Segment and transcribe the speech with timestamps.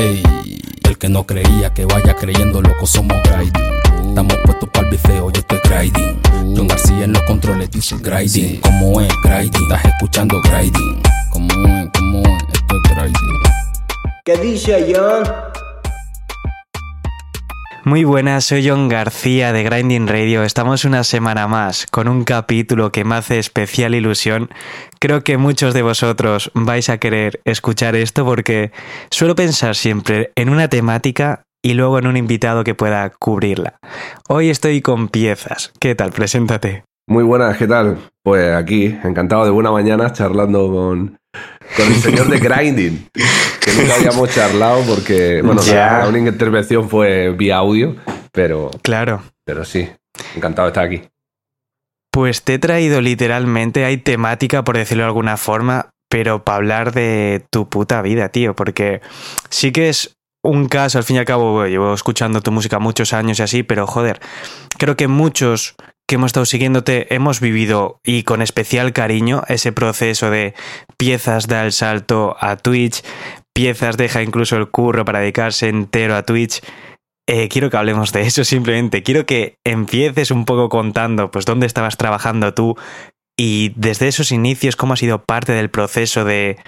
[0.00, 0.22] Ey,
[0.84, 4.08] el que no creía que vaya creyendo, loco, somos grinding.
[4.08, 6.18] Estamos puestos para el bifeo, yo estoy grinding.
[6.56, 8.62] John García en los controles dice grinding.
[8.62, 9.62] Como es grinding?
[9.64, 11.02] Estás escuchando grinding.
[11.30, 13.42] Como es, como es, esto es grinding.
[14.24, 15.24] ¿Qué dice John?
[17.84, 20.44] Muy buenas, soy John García de Grinding Radio.
[20.44, 24.48] Estamos una semana más con un capítulo que me hace especial ilusión.
[25.02, 28.70] Creo que muchos de vosotros vais a querer escuchar esto porque
[29.10, 33.78] suelo pensar siempre en una temática y luego en un invitado que pueda cubrirla.
[34.28, 35.72] Hoy estoy con piezas.
[35.80, 36.12] ¿Qué tal?
[36.12, 36.84] Preséntate.
[37.08, 37.96] Muy buenas, ¿qué tal?
[38.22, 41.18] Pues aquí, encantado de buena mañana, charlando con,
[41.76, 43.08] con el señor de Grinding,
[43.64, 46.00] que nunca habíamos charlado porque, bueno, Ya.
[46.00, 47.96] la única intervención fue vía audio,
[48.32, 49.22] pero, Claro.
[49.46, 49.88] pero sí,
[50.36, 51.02] encantado de estar aquí.
[52.10, 56.92] Pues te he traído literalmente, hay temática por decirlo de alguna forma, pero para hablar
[56.92, 59.00] de tu puta vida, tío, porque
[59.48, 63.12] sí que es un caso, al fin y al cabo, llevo escuchando tu música muchos
[63.12, 64.20] años y así, pero joder,
[64.78, 65.76] creo que muchos
[66.08, 70.54] que hemos estado siguiéndote hemos vivido y con especial cariño ese proceso de
[70.96, 73.04] piezas da el salto a Twitch,
[73.54, 76.62] piezas deja incluso el curro para dedicarse entero a Twitch.
[77.32, 79.04] Eh, quiero que hablemos de eso simplemente.
[79.04, 82.76] Quiero que empieces un poco contando pues dónde estabas trabajando tú
[83.38, 86.58] y desde esos inicios cómo ha sido parte del proceso de...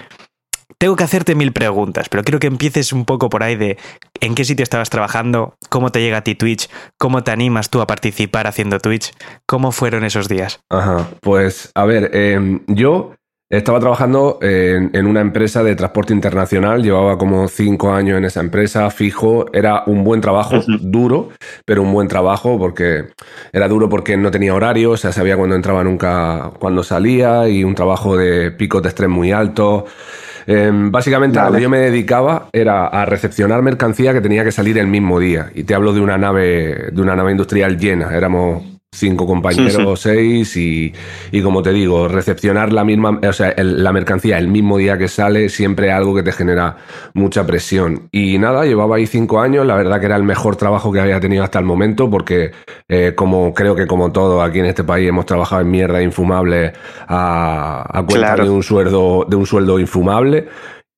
[0.78, 3.76] Tengo que hacerte mil preguntas, pero quiero que empieces un poco por ahí de
[4.20, 7.80] en qué sitio estabas trabajando, cómo te llega a ti Twitch, cómo te animas tú
[7.80, 9.10] a participar haciendo Twitch,
[9.46, 10.60] cómo fueron esos días.
[10.70, 13.14] Ajá, pues a ver, eh, yo
[13.58, 18.40] estaba trabajando en, en una empresa de transporte internacional, llevaba como cinco años en esa
[18.40, 21.28] empresa, fijo, era un buen trabajo, duro,
[21.66, 23.10] pero un buen trabajo porque
[23.52, 27.62] era duro porque no tenía horario, o sea, sabía cuándo entraba, nunca cuándo salía y
[27.62, 29.84] un trabajo de picos de estrés muy altos.
[30.46, 34.50] Eh, básicamente a lo que yo me dedicaba era a recepcionar mercancía que tenía que
[34.50, 35.50] salir el mismo día.
[35.54, 38.16] Y te hablo de una nave, de una nave industrial llena.
[38.16, 40.92] Éramos cinco compañeros, seis, y,
[41.32, 44.98] y como te digo, recepcionar la misma, o sea, el- la mercancía el mismo día
[44.98, 46.76] que sale, siempre algo que te genera
[47.14, 48.08] mucha presión.
[48.12, 51.18] Y nada, llevaba ahí cinco años, la verdad que era el mejor trabajo que había
[51.20, 52.50] tenido hasta el momento, porque
[52.88, 56.72] eh, como creo que como todo aquí en este país hemos trabajado en mierda infumable
[57.08, 58.44] a, a cuenta Claro.
[58.44, 60.48] de un sueldo, de un sueldo infumable.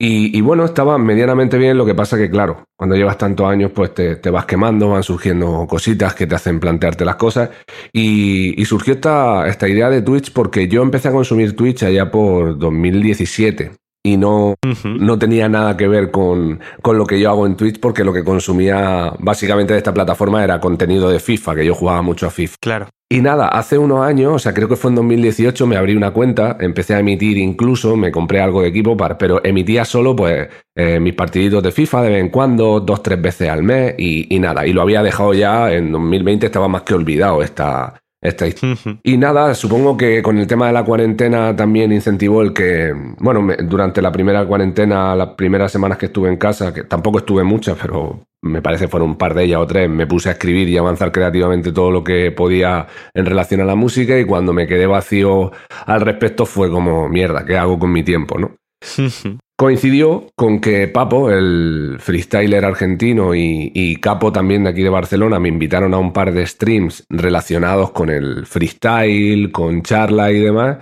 [0.06, 3.70] Y, y bueno, estaba medianamente bien, lo que pasa que, claro, cuando llevas tantos años,
[3.74, 7.48] pues te, te vas quemando, van surgiendo cositas que te hacen plantearte las cosas.
[7.90, 12.10] Y, y surgió esta, esta idea de Twitch porque yo empecé a consumir Twitch allá
[12.10, 13.72] por 2017
[14.06, 17.80] y no, no tenía nada que ver con, con lo que yo hago en Twitch
[17.80, 22.02] porque lo que consumía básicamente de esta plataforma era contenido de FIFA, que yo jugaba
[22.02, 22.56] mucho a FIFA.
[22.60, 22.88] Claro.
[23.14, 26.10] Y nada, hace unos años, o sea, creo que fue en 2018, me abrí una
[26.10, 30.48] cuenta, empecé a emitir incluso, me compré algo de equipo, para, pero emitía solo pues
[30.74, 34.34] eh, mis partiditos de FIFA de vez en cuando, dos, tres veces al mes y,
[34.34, 38.48] y nada, y lo había dejado ya en 2020, estaba más que olvidado esta, esta
[38.48, 38.98] historia.
[39.04, 43.42] Y nada, supongo que con el tema de la cuarentena también incentivó el que, bueno,
[43.42, 47.44] me- durante la primera cuarentena, las primeras semanas que estuve en casa, que tampoco estuve
[47.44, 50.68] muchas, pero me parece fueron un par de ellas o tres, me puse a escribir
[50.68, 54.66] y avanzar creativamente todo lo que podía en relación a la música y cuando me
[54.66, 55.50] quedé vacío
[55.86, 58.56] al respecto fue como, mierda, ¿qué hago con mi tiempo, no?
[59.56, 65.38] Coincidió con que Papo, el freestyler argentino y, y capo también de aquí de Barcelona,
[65.38, 70.78] me invitaron a un par de streams relacionados con el freestyle, con charla y demás,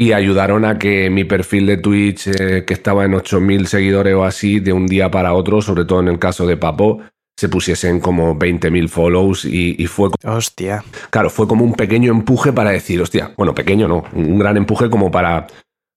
[0.00, 4.24] y ayudaron a que mi perfil de Twitch, eh, que estaba en 8.000 seguidores o
[4.24, 7.02] así, de un día para otro, sobre todo en el caso de Papo,
[7.38, 10.82] se pusiesen como 20.000 follows y, y fue Hostia.
[11.10, 14.88] Claro, fue como un pequeño empuje para decir, hostia, bueno, pequeño no, un gran empuje
[14.88, 15.46] como para,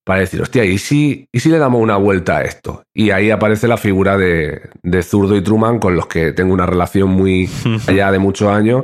[0.04, 2.84] para decir, hostia, ¿y si, ¿y si le damos una vuelta a esto?
[2.94, 6.66] Y ahí aparece la figura de, de Zurdo y Truman, con los que tengo una
[6.66, 7.50] relación muy
[7.88, 8.84] allá de muchos años,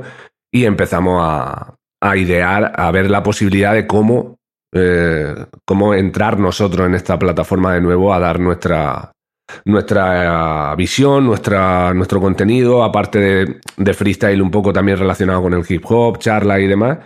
[0.49, 4.38] y empezamos a, a idear, a ver la posibilidad de cómo,
[4.73, 5.35] eh,
[5.65, 9.11] cómo entrar nosotros en esta plataforma de nuevo a dar nuestra,
[9.65, 15.53] nuestra eh, visión, nuestra, nuestro contenido, aparte de, de freestyle un poco también relacionado con
[15.53, 16.99] el hip hop, charla y demás.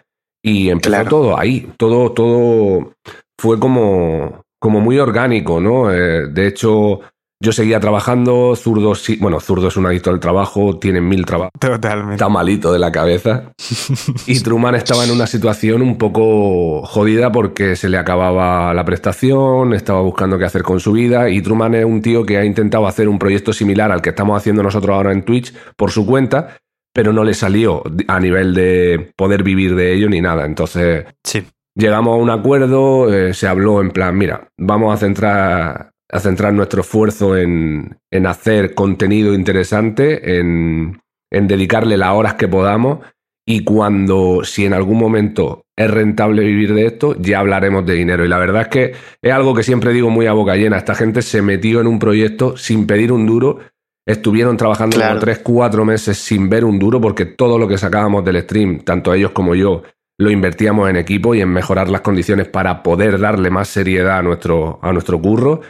[0.46, 1.10] Y empezó Claro.
[1.10, 2.94] todo ahí, todo, todo
[3.40, 5.90] fue como, como muy orgánico, ¿no?
[5.92, 7.00] Eh, de hecho,
[7.44, 11.52] yo seguía trabajando, Zurdo, sí, bueno, Zurdo es un adicto al trabajo, tiene mil trabajos,
[11.60, 12.14] Totalmente.
[12.14, 13.52] está malito de la cabeza.
[14.28, 19.74] Y Truman estaba en una situación un poco jodida porque se le acababa la prestación,
[19.74, 22.88] estaba buscando qué hacer con su vida y Truman es un tío que ha intentado
[22.88, 26.56] hacer un proyecto similar al que estamos haciendo nosotros ahora en Twitch por su cuenta,
[26.94, 30.46] pero no le salió a nivel de poder vivir de ello ni nada.
[30.46, 31.44] Entonces Sí.
[31.76, 36.54] llegamos a un acuerdo, eh, se habló en plan, mira, vamos a centrar a centrar
[36.54, 41.02] nuestro esfuerzo en, en hacer contenido interesante, en,
[41.32, 43.00] en dedicarle las horas que podamos
[43.46, 48.24] y cuando, si en algún momento es rentable vivir de esto, ya hablaremos de dinero.
[48.24, 50.78] Y la verdad es que es algo que siempre digo muy a boca llena.
[50.78, 53.60] Esta gente se metió en un proyecto sin pedir un duro.
[54.06, 55.12] Estuvieron trabajando Claro.
[55.16, 58.80] como tres, cuatro meses sin ver un duro porque todo lo que sacábamos del stream,
[58.82, 59.82] tanto ellos como yo,
[60.20, 64.22] lo invertíamos en equipo y en mejorar las condiciones para poder darle más seriedad a
[64.22, 65.62] nuestro, a nuestro curro.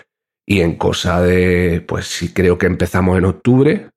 [0.47, 3.89] Y en cosa de, pues sí, creo que empezamos en octubre,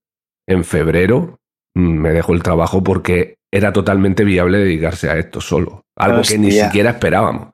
[0.49, 1.39] en febrero
[1.75, 5.83] mm, me dejó el trabajo porque era totalmente viable dedicarse a esto solo.
[5.97, 7.49] Algo que ni siquiera esperábamos.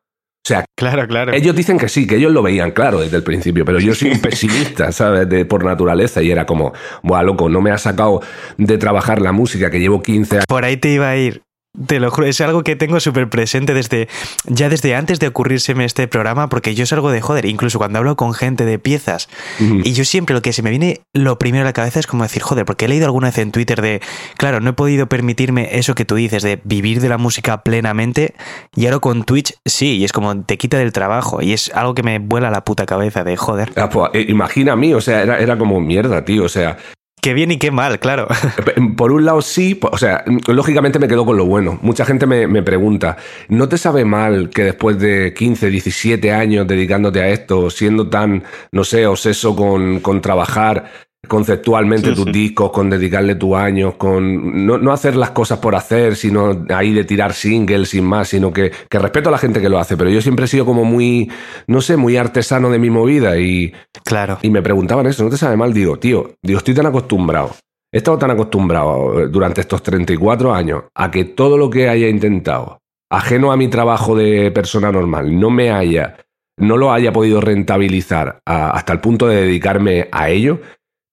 [0.44, 1.32] O sea, Claro, claro.
[1.32, 4.10] ellos dicen que sí, que ellos lo veían claro desde el principio, pero yo soy
[4.10, 5.28] un pesimista, ¿sabes?
[5.28, 6.72] De, por naturaleza y era como,
[7.04, 8.20] buah, loco, no me ha sacado
[8.56, 10.46] de trabajar la música que llevo 15 años.
[10.48, 11.42] Por ahí te iba a ir.
[11.86, 14.06] Te lo juro, es algo que tengo súper presente desde
[14.44, 18.14] ya desde antes de ocurrírseme este programa, porque yo salgo de joder, incluso cuando hablo
[18.14, 21.64] con gente de piezas, y yo siempre lo que se me viene lo primero a
[21.64, 24.02] la cabeza es como decir, joder, porque he leído alguna vez en Twitter de,
[24.36, 28.34] claro, no he podido permitirme eso que tú dices, de vivir de la música plenamente,
[28.76, 31.94] y ahora con Twitch sí, y es como te quita del trabajo, y es algo
[31.94, 33.72] que me vuela la puta cabeza de joder.
[33.76, 36.76] Ah, pues, eh, imagina a mí, o sea, era, era como mierda, tío, o sea,
[37.22, 38.26] Qué bien y qué mal, claro.
[38.96, 41.78] Por un lado sí, o sea, lógicamente me quedo con lo bueno.
[41.80, 43.16] Mucha gente me, me pregunta,
[43.48, 48.42] ¿no te sabe mal que después de 15, 17 años dedicándote a esto, siendo tan,
[48.72, 50.90] no sé, obseso con, con trabajar
[51.28, 52.32] conceptualmente Sí, tus sí.
[52.32, 56.92] discos, con dedicarle tus años, con no, no hacer las cosas por hacer, sino ahí
[56.92, 59.96] de tirar singles sin más, sino que, que respeto a la gente que lo hace,
[59.96, 61.30] pero yo siempre he sido como muy,
[61.66, 63.72] no sé, muy artesano de mi movida y,
[64.04, 64.38] Claro.
[64.42, 65.72] y me preguntaban eso, ¿no te sabe mal?
[65.72, 67.50] Digo, tío, digo, estoy tan acostumbrado.
[67.94, 72.08] He estado tan acostumbrado eh, durante estos 34 años a que todo lo que haya
[72.08, 72.78] intentado,
[73.10, 76.16] ajeno a mi trabajo de persona normal, no me haya,
[76.58, 80.60] no lo haya podido rentabilizar a- hasta el punto de dedicarme a ello,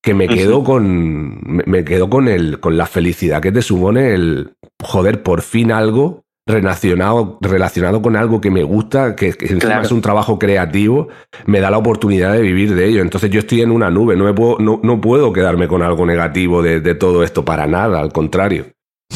[0.02, 4.14] que me quedo con, me, me quedo con el, con la felicidad que te supone
[4.14, 9.60] el, joder, por fin algo relacionado, relacionado con algo que me gusta, que, que encima
[9.60, 9.86] Claro.
[9.86, 11.10] es un trabajo creativo,
[11.46, 13.02] me da la oportunidad de vivir de ello.
[13.02, 16.06] Entonces yo estoy en una nube, no, me puedo, no, no puedo quedarme con algo
[16.06, 18.66] negativo de, de todo esto para nada, al contrario.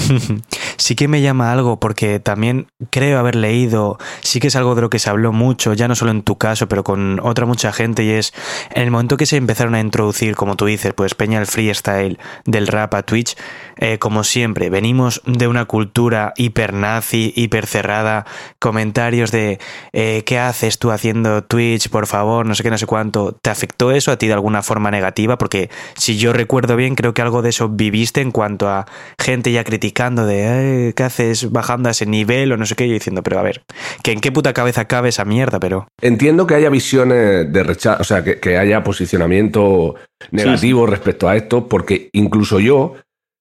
[0.83, 4.81] Sí que me llama algo porque también creo haber leído, sí que es algo de
[4.81, 7.71] lo que se habló mucho, ya no solo en tu caso, pero con otra mucha
[7.71, 8.33] gente, y es
[8.75, 12.19] en el momento que se empezaron a introducir, como tú dices, pues Peña el freestyle
[12.43, 13.37] del rap a Twitch,
[13.77, 18.25] eh, como siempre, venimos de una cultura hiper nazi, hiper cerrada,
[18.59, 19.59] comentarios de
[19.93, 23.31] eh, ¿qué haces tú haciendo Twitch, por favor, no sé qué, no sé cuánto?
[23.41, 25.37] ¿Te afectó eso a ti de alguna forma negativa?
[25.37, 28.85] Porque si yo recuerdo bien, creo que algo de eso viviste en cuanto a
[29.17, 32.87] gente ya criticando de "Eh, ¿qué haces bajando a ese nivel o no sé qué?
[32.87, 33.63] Yo diciendo, pero a ver,
[34.03, 35.87] que en qué puta cabeza cabe esa mierda, pero...
[36.01, 39.95] Entiendo que haya visiones de rechazo, o sea, que, que haya posicionamiento
[40.31, 42.95] negativo respecto a esto, porque incluso yo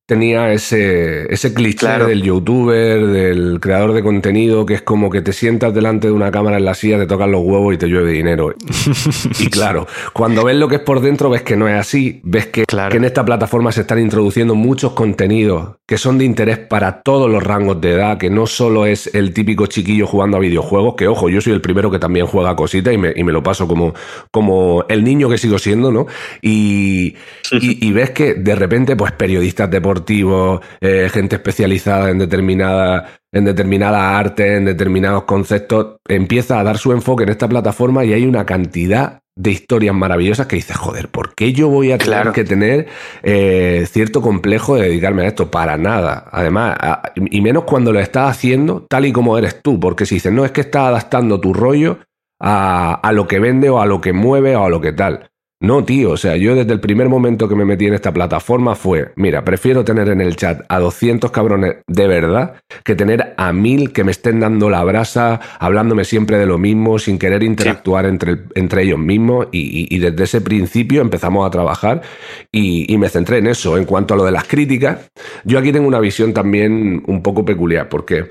[0.06, 2.06] tenía ese, ese cliché Claro.
[2.06, 6.30] del youtuber, del creador de contenido, que es como que te sientas delante de una
[6.30, 8.54] cámara en la silla, te tocan los huevos y te llueve dinero.
[9.38, 12.46] y claro, cuando ves lo que es por dentro, ves que no es así, ves
[12.46, 12.90] que, Claro.
[12.90, 17.30] que en esta plataforma se están introduciendo muchos contenidos que son de interés para todos
[17.30, 21.06] los rangos de edad, que no solo es el típico chiquillo jugando a videojuegos, que
[21.06, 23.68] ojo, yo soy el primero que también juega cositas y me, y me lo paso
[23.68, 23.94] como,
[24.30, 26.06] como el niño que sigo siendo, ¿no?
[26.40, 27.14] Y,
[27.52, 33.44] y, y ves que de repente, pues periodistas deportivos, eh, gente especializada en determinada, en
[33.44, 38.26] determinada arte, en determinados conceptos, empieza a dar su enfoque en esta plataforma y hay
[38.26, 42.32] una cantidad de historias maravillosas que dices, joder, ¿por qué yo voy a tener Claro.
[42.32, 42.86] que tener
[43.22, 45.50] eh, cierto complejo de dedicarme a esto?
[45.50, 46.26] Para nada.
[46.32, 50.16] Además, a- y menos cuando lo estás haciendo tal y como eres tú, porque si
[50.16, 51.98] dices, no, es que estás adaptando tu rollo
[52.40, 55.30] a, a lo que vende o a lo que mueve o a lo que tal.
[55.62, 58.74] No, tío, o sea, yo desde el primer momento que me metí en esta plataforma
[58.74, 63.52] fue, mira, prefiero tener en el chat a 200 cabrones de verdad que tener a
[63.52, 68.06] mil que me estén dando la brasa, hablándome siempre de lo mismo, sin querer interactuar
[68.06, 69.46] entre, entre ellos mismos.
[69.52, 72.02] Y, desde ese principio empezamos a trabajar
[72.50, 73.78] y, y me centré en eso.
[73.78, 75.12] En cuanto a lo de las críticas,
[75.44, 78.26] yo aquí tengo una visión también un poco peculiar, porque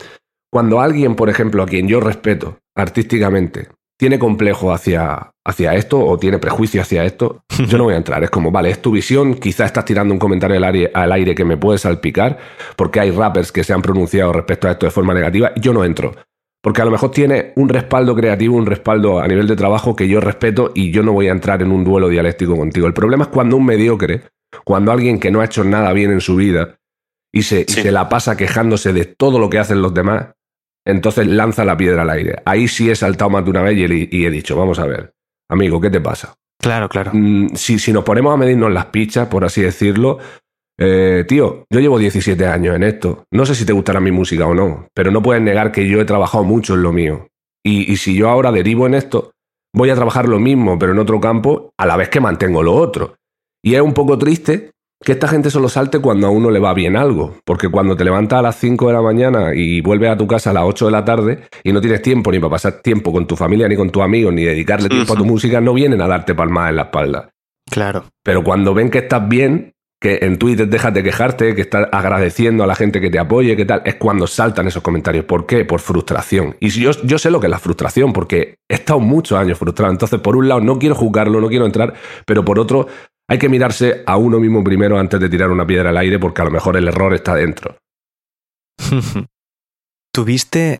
[0.51, 3.69] cuando alguien, por ejemplo, a quien yo respeto artísticamente,
[4.01, 8.23] tiene complejo hacia, hacia esto o tiene prejuicio hacia esto, yo no voy a entrar.
[8.23, 11.35] Es como, vale, es tu visión, quizá estás tirando un comentario al aire, al aire
[11.35, 12.39] que me puede salpicar,
[12.75, 15.85] porque hay rappers que se han pronunciado respecto a esto de forma negativa, yo no
[15.85, 16.15] entro.
[16.63, 20.07] Porque a lo mejor tiene un respaldo creativo, un respaldo a nivel de trabajo que
[20.07, 22.87] yo respeto y yo no voy a entrar en un duelo dialéctico contigo.
[22.87, 24.23] El problema es cuando un mediocre,
[24.65, 26.79] cuando alguien que no ha hecho nada bien en su vida
[27.31, 27.81] y se, y Sí.
[27.83, 30.29] se la pasa quejándose de todo lo que hacen los demás,
[30.85, 32.41] entonces lanza la piedra al aire.
[32.45, 35.13] Ahí sí he saltado más de una vez y, he- dicho, vamos a ver,
[35.49, 36.35] amigo, ¿qué te pasa?
[36.61, 37.11] Claro, claro.
[37.13, 40.19] Mm, si, si nos ponemos a medirnos las pichas, por así decirlo,
[40.79, 43.25] eh, tío, yo llevo 17 años en esto.
[43.31, 45.99] No sé si te gustará mi música o no, pero no puedes negar que yo
[46.01, 47.27] he trabajado mucho en lo mío.
[47.63, 49.31] Y, y si yo ahora derivo en esto,
[49.73, 52.73] voy a trabajar lo mismo, pero en otro campo, a la vez que mantengo lo
[52.73, 53.15] otro.
[53.63, 54.71] Y es un poco triste
[55.03, 58.03] que esta gente solo salte cuando a uno le va bien algo, porque cuando te
[58.03, 60.85] levantas a las 5 de la mañana y vuelves a tu casa a las 8
[60.85, 63.75] de la tarde y no tienes tiempo ni para pasar tiempo con tu familia, ni
[63.75, 66.75] con tus amigos, ni dedicarle tiempo a tu música, no vienen a darte palmas en
[66.75, 67.29] la espalda.
[67.69, 68.05] Claro.
[68.23, 72.63] Pero cuando ven que estás bien, que en Twitter dejas de quejarte, que estás agradeciendo
[72.63, 75.25] a la gente que te apoye, que tal, es cuando saltan esos comentarios.
[75.25, 75.63] ¿Por qué?
[75.63, 76.55] Por frustración.
[76.59, 79.91] Y yo, yo sé lo que es la frustración, porque he estado muchos años frustrado.
[79.91, 81.93] Entonces, por un lado, no quiero juzgarlo, no quiero entrar,
[82.25, 82.87] pero por otro,
[83.31, 86.41] hay que mirarse a uno mismo primero antes de tirar una piedra al aire, porque
[86.41, 87.77] a lo mejor el error está dentro.
[90.13, 90.79] ¿Tuviste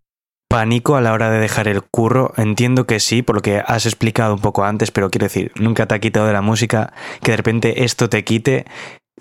[0.50, 2.34] pánico a la hora de dejar el curro?
[2.36, 5.86] Entiendo que sí, por lo que has explicado un poco antes, pero quiero decir, nunca
[5.86, 6.91] te ha quitado de la música,
[7.24, 8.65] que de repente esto te quite.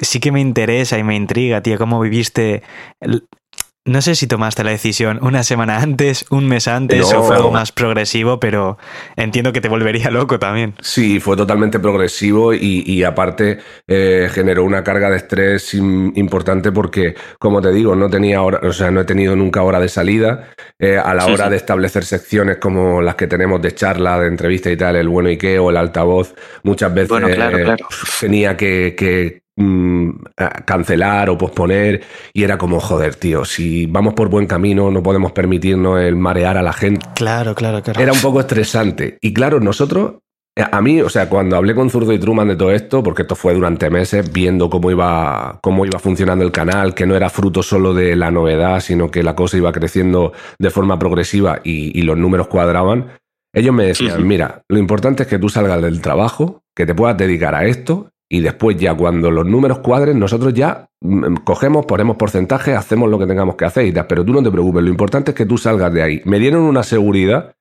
[0.00, 2.64] Sí que me interesa y me intriga, tío, cómo viviste
[3.86, 7.20] No sé si tomaste la decisión una semana antes, un mes antes No.
[7.20, 8.76] o fue algo más progresivo, pero
[9.16, 10.74] entiendo que te volvería loco también.
[10.82, 13.58] Sí, fue totalmente progresivo y, y aparte
[13.88, 18.60] eh, generó una carga de estrés im- importante porque, como te digo, no tenía hora,
[18.62, 20.50] o sea, no he tenido nunca hora de salida.
[20.78, 21.50] Eh, a la Sí, hora sí.
[21.52, 25.30] de establecer secciones como las que tenemos de charla, de entrevista y tal, el bueno
[25.30, 26.34] y qué o el altavoz,
[26.64, 27.86] muchas veces Bueno, claro, eh, claro.
[28.20, 30.10] tenía que, que, mm,
[30.64, 32.02] cancelar o posponer
[32.32, 36.56] y era como, joder, tío, si vamos por buen camino no podemos permitirnos el marear
[36.56, 37.06] a la gente.
[37.14, 38.00] Claro, claro, claro.
[38.00, 39.18] Era un poco estresante.
[39.20, 40.14] Y claro, nosotros,
[40.56, 43.22] eh, a mí, o sea, cuando hablé con Zurdo y Truman de todo esto, porque
[43.22, 47.30] esto fue durante meses, viendo cómo iba, cómo iba funcionando el canal, que no era
[47.30, 51.98] fruto solo de la novedad, sino que la cosa iba creciendo de forma progresiva y,
[51.98, 53.20] y los números cuadraban,
[53.52, 57.16] ellos me decían, mira, lo importante es que tú salgas del trabajo, que te puedas
[57.16, 58.09] dedicar a esto.
[58.32, 63.18] Y después ya cuando los números cuadren, nosotros ya mm, cogemos, ponemos porcentaje, hacemos lo
[63.18, 64.06] que tengamos que hacer y tal.
[64.06, 66.22] Pero tú no te preocupes, lo importante es que tú salgas de ahí.
[66.24, 67.54] Me dieron una seguridad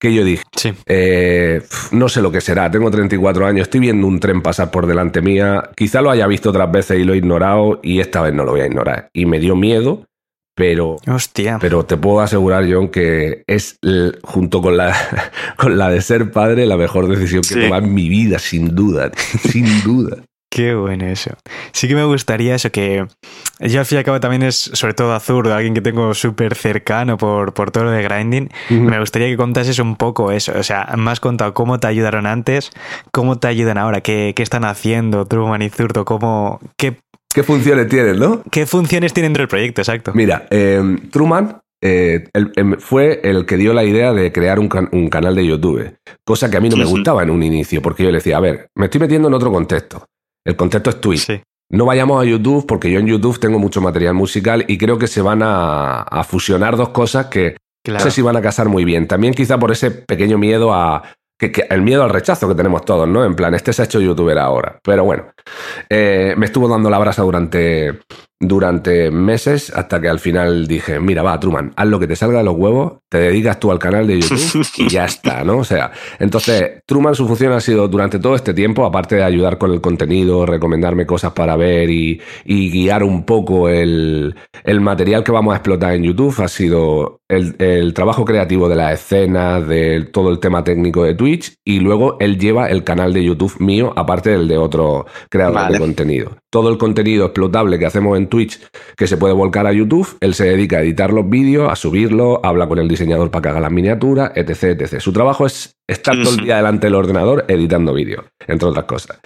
[0.00, 0.72] que yo dije, Sí.
[0.86, 1.60] eh,
[1.92, 5.20] no sé lo que será, tengo 34 años, estoy viendo un tren pasar por delante
[5.22, 8.44] mía, quizá lo haya visto otras veces y lo he ignorado y esta vez no
[8.44, 9.10] lo voy a ignorar.
[9.12, 10.04] Y me dio miedo,
[10.58, 11.56] pero, Hostia.
[11.60, 13.78] pero te puedo asegurar, John, que es,
[14.22, 14.92] junto con la,
[15.56, 17.58] con la de ser padre, la mejor decisión que Sí.
[17.60, 19.10] he tomado en mi vida, sin duda,
[19.50, 20.16] sin duda.
[20.50, 21.30] Qué bueno eso.
[21.72, 23.06] Sí que me gustaría eso, que
[23.60, 26.54] yo al fin y al cabo también es, sobre todo Azur, alguien que tengo súper
[26.54, 28.48] cercano por, por todo lo de grinding.
[28.70, 30.52] Me gustaría que contases un poco eso.
[30.58, 32.70] O sea, me has contado cómo te ayudaron antes,
[33.12, 36.96] cómo te ayudan ahora, qué, qué están haciendo Truman y Zurdo, cómo, qué,
[37.32, 38.42] ¿Qué funciones tienes, no?
[38.50, 40.12] qué funciones tienen dentro del proyecto, exacto.
[40.14, 44.88] Mira, eh, Truman eh, em, fue el que dio la idea de crear un, can-
[44.92, 45.94] un canal de YouTube,
[46.24, 48.40] cosa que a mí no me gustaba en un inicio, porque yo le decía, a
[48.40, 50.04] ver, me estoy metiendo en otro contexto.
[50.44, 51.26] El contexto es Twitch.
[51.26, 51.40] Sí.
[51.70, 55.06] No vayamos a YouTube porque yo en YouTube tengo mucho material musical y creo que
[55.06, 58.04] se van a, a fusionar dos cosas que Claro.
[58.04, 59.06] no sé si van a casar muy bien.
[59.06, 61.02] También quizá por ese pequeño miedo a...
[61.38, 63.24] Que, que- el miedo al rechazo que tenemos todos, ¿no?
[63.24, 64.78] En plan, este se ha hecho youtuber ahora.
[64.82, 65.26] Pero bueno,
[65.88, 68.00] eh, me estuvo dando la brasa durante,
[68.40, 72.38] durante meses hasta que al final dije, mira, va, Truman, haz lo que te salga
[72.38, 75.58] de los huevos, te dedicas tú al canal de YouTube y ya está, ¿no?
[75.58, 75.90] O sea,
[76.20, 79.80] entonces, Truman su función ha sido durante todo este tiempo, aparte de ayudar con el
[79.80, 85.52] contenido, recomendarme cosas para ver y, y guiar un poco el, el material que vamos
[85.52, 90.30] a explotar en YouTube, ha sido el, el trabajo creativo de la escena, de todo
[90.30, 94.30] el tema técnico de Twitch y luego él lleva el canal de YouTube mío, aparte
[94.30, 95.72] del de otro creador Vale.
[95.74, 96.36] de contenido.
[96.50, 98.60] Todo el contenido explotable que hacemos en Twitch
[98.96, 102.38] que se puede volcar a YouTube, él se dedica a editar los vídeos, a subirlos,
[102.42, 105.00] habla con el diseñador para que haga las miniaturas, etc, etc.
[105.00, 109.18] Su trabajo es estar todo el día delante del ordenador editando vídeos, entre otras cosas.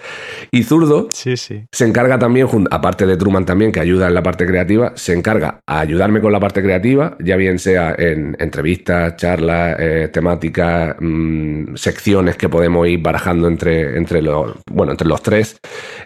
[0.49, 1.65] Y Zurdo Sí, sí.
[1.71, 5.59] se encarga también, aparte de Truman también, que ayuda en la parte creativa, se encarga
[5.67, 11.75] a ayudarme con la parte creativa, ya bien sea en entrevistas, charlas, eh, temáticas, mm,
[11.75, 15.57] secciones que podemos ir barajando entre, entre, los, bueno, entre los tres.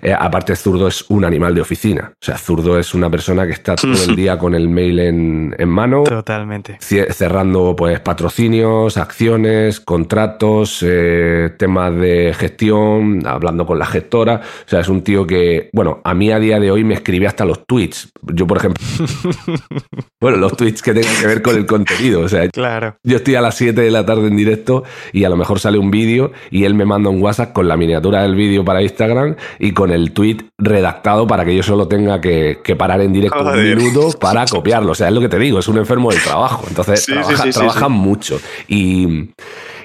[0.02, 2.14] Eh, aparte, Zurdo es un animal de oficina.
[2.14, 5.56] O sea, Zurdo es una persona que está todo el día con el mail en,
[5.58, 6.78] en mano, Totalmente.
[6.80, 14.42] cerrando pues patrocinios, acciones, contratos, eh, temas de gestión, hablando con la gestora.
[14.66, 17.28] O sea, es un tío que, bueno, a mí a día de hoy me escribe
[17.28, 18.12] hasta los tweets.
[18.34, 18.84] Yo, por ejemplo,
[20.22, 22.22] bueno, los tweets que tengan que ver con el contenido.
[22.22, 22.96] O sea, Claro.
[23.04, 25.78] yo estoy a las 7 de la tarde en directo y a lo mejor sale
[25.78, 29.36] un vídeo y él me manda un WhatsApp con la miniatura del vídeo para Instagram
[29.60, 33.40] y con el tweet redactado para que yo solo tenga que, que parar en directo
[33.44, 33.76] Joder.
[33.78, 34.92] un minuto para copiarlo.
[34.92, 36.66] O sea, es lo que te digo, es un enfermo del trabajo.
[36.70, 38.40] Entonces Sí, trabaja- sí, sí, sí, trabajan mucho.
[38.68, 39.30] Y,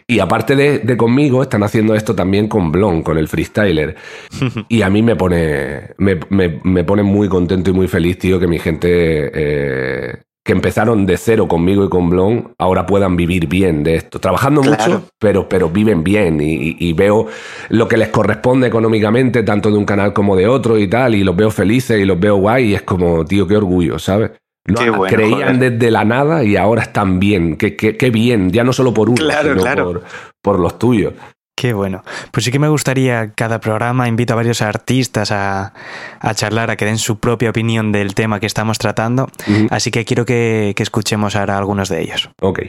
[0.09, 3.95] Y aparte de, de conmigo, están haciendo esto también con Blon, con el freestyler.
[4.69, 8.39] y a mí me pone, me, me- me pone muy contento y muy feliz, tío,
[8.41, 13.47] que mi gente eh, que empezaron de cero conmigo y con Blon, ahora puedan vivir
[13.47, 14.19] bien de esto.
[14.19, 14.83] Trabajando Claro.
[14.95, 16.39] mucho, pero, pero viven bien.
[16.41, 17.29] Y, veo
[17.69, 21.23] lo que les corresponde económicamente, tanto de un canal como de otro y tal, y
[21.23, 24.33] los veo felices y los veo guay, y es como, tío, qué orgullo, ¿sabes?
[24.65, 25.71] No, bueno, creían joder.
[25.73, 27.57] desde la nada y ahora están bien.
[27.57, 29.85] Qué, qué- qué bien, ya no solo por uno, Claro, sino claro.
[29.93, 30.03] Por,
[30.41, 31.15] por los tuyos.
[31.63, 32.03] Qué bueno.
[32.33, 35.73] Pues sí que me gustaría, cada programa invito a varios artistas a,
[36.19, 39.29] a charlar, a que den su propia opinión del tema que estamos tratando.
[39.71, 42.31] Así que quiero que, que escuchemos ahora algunos de ellos.
[42.41, 42.63] Ok.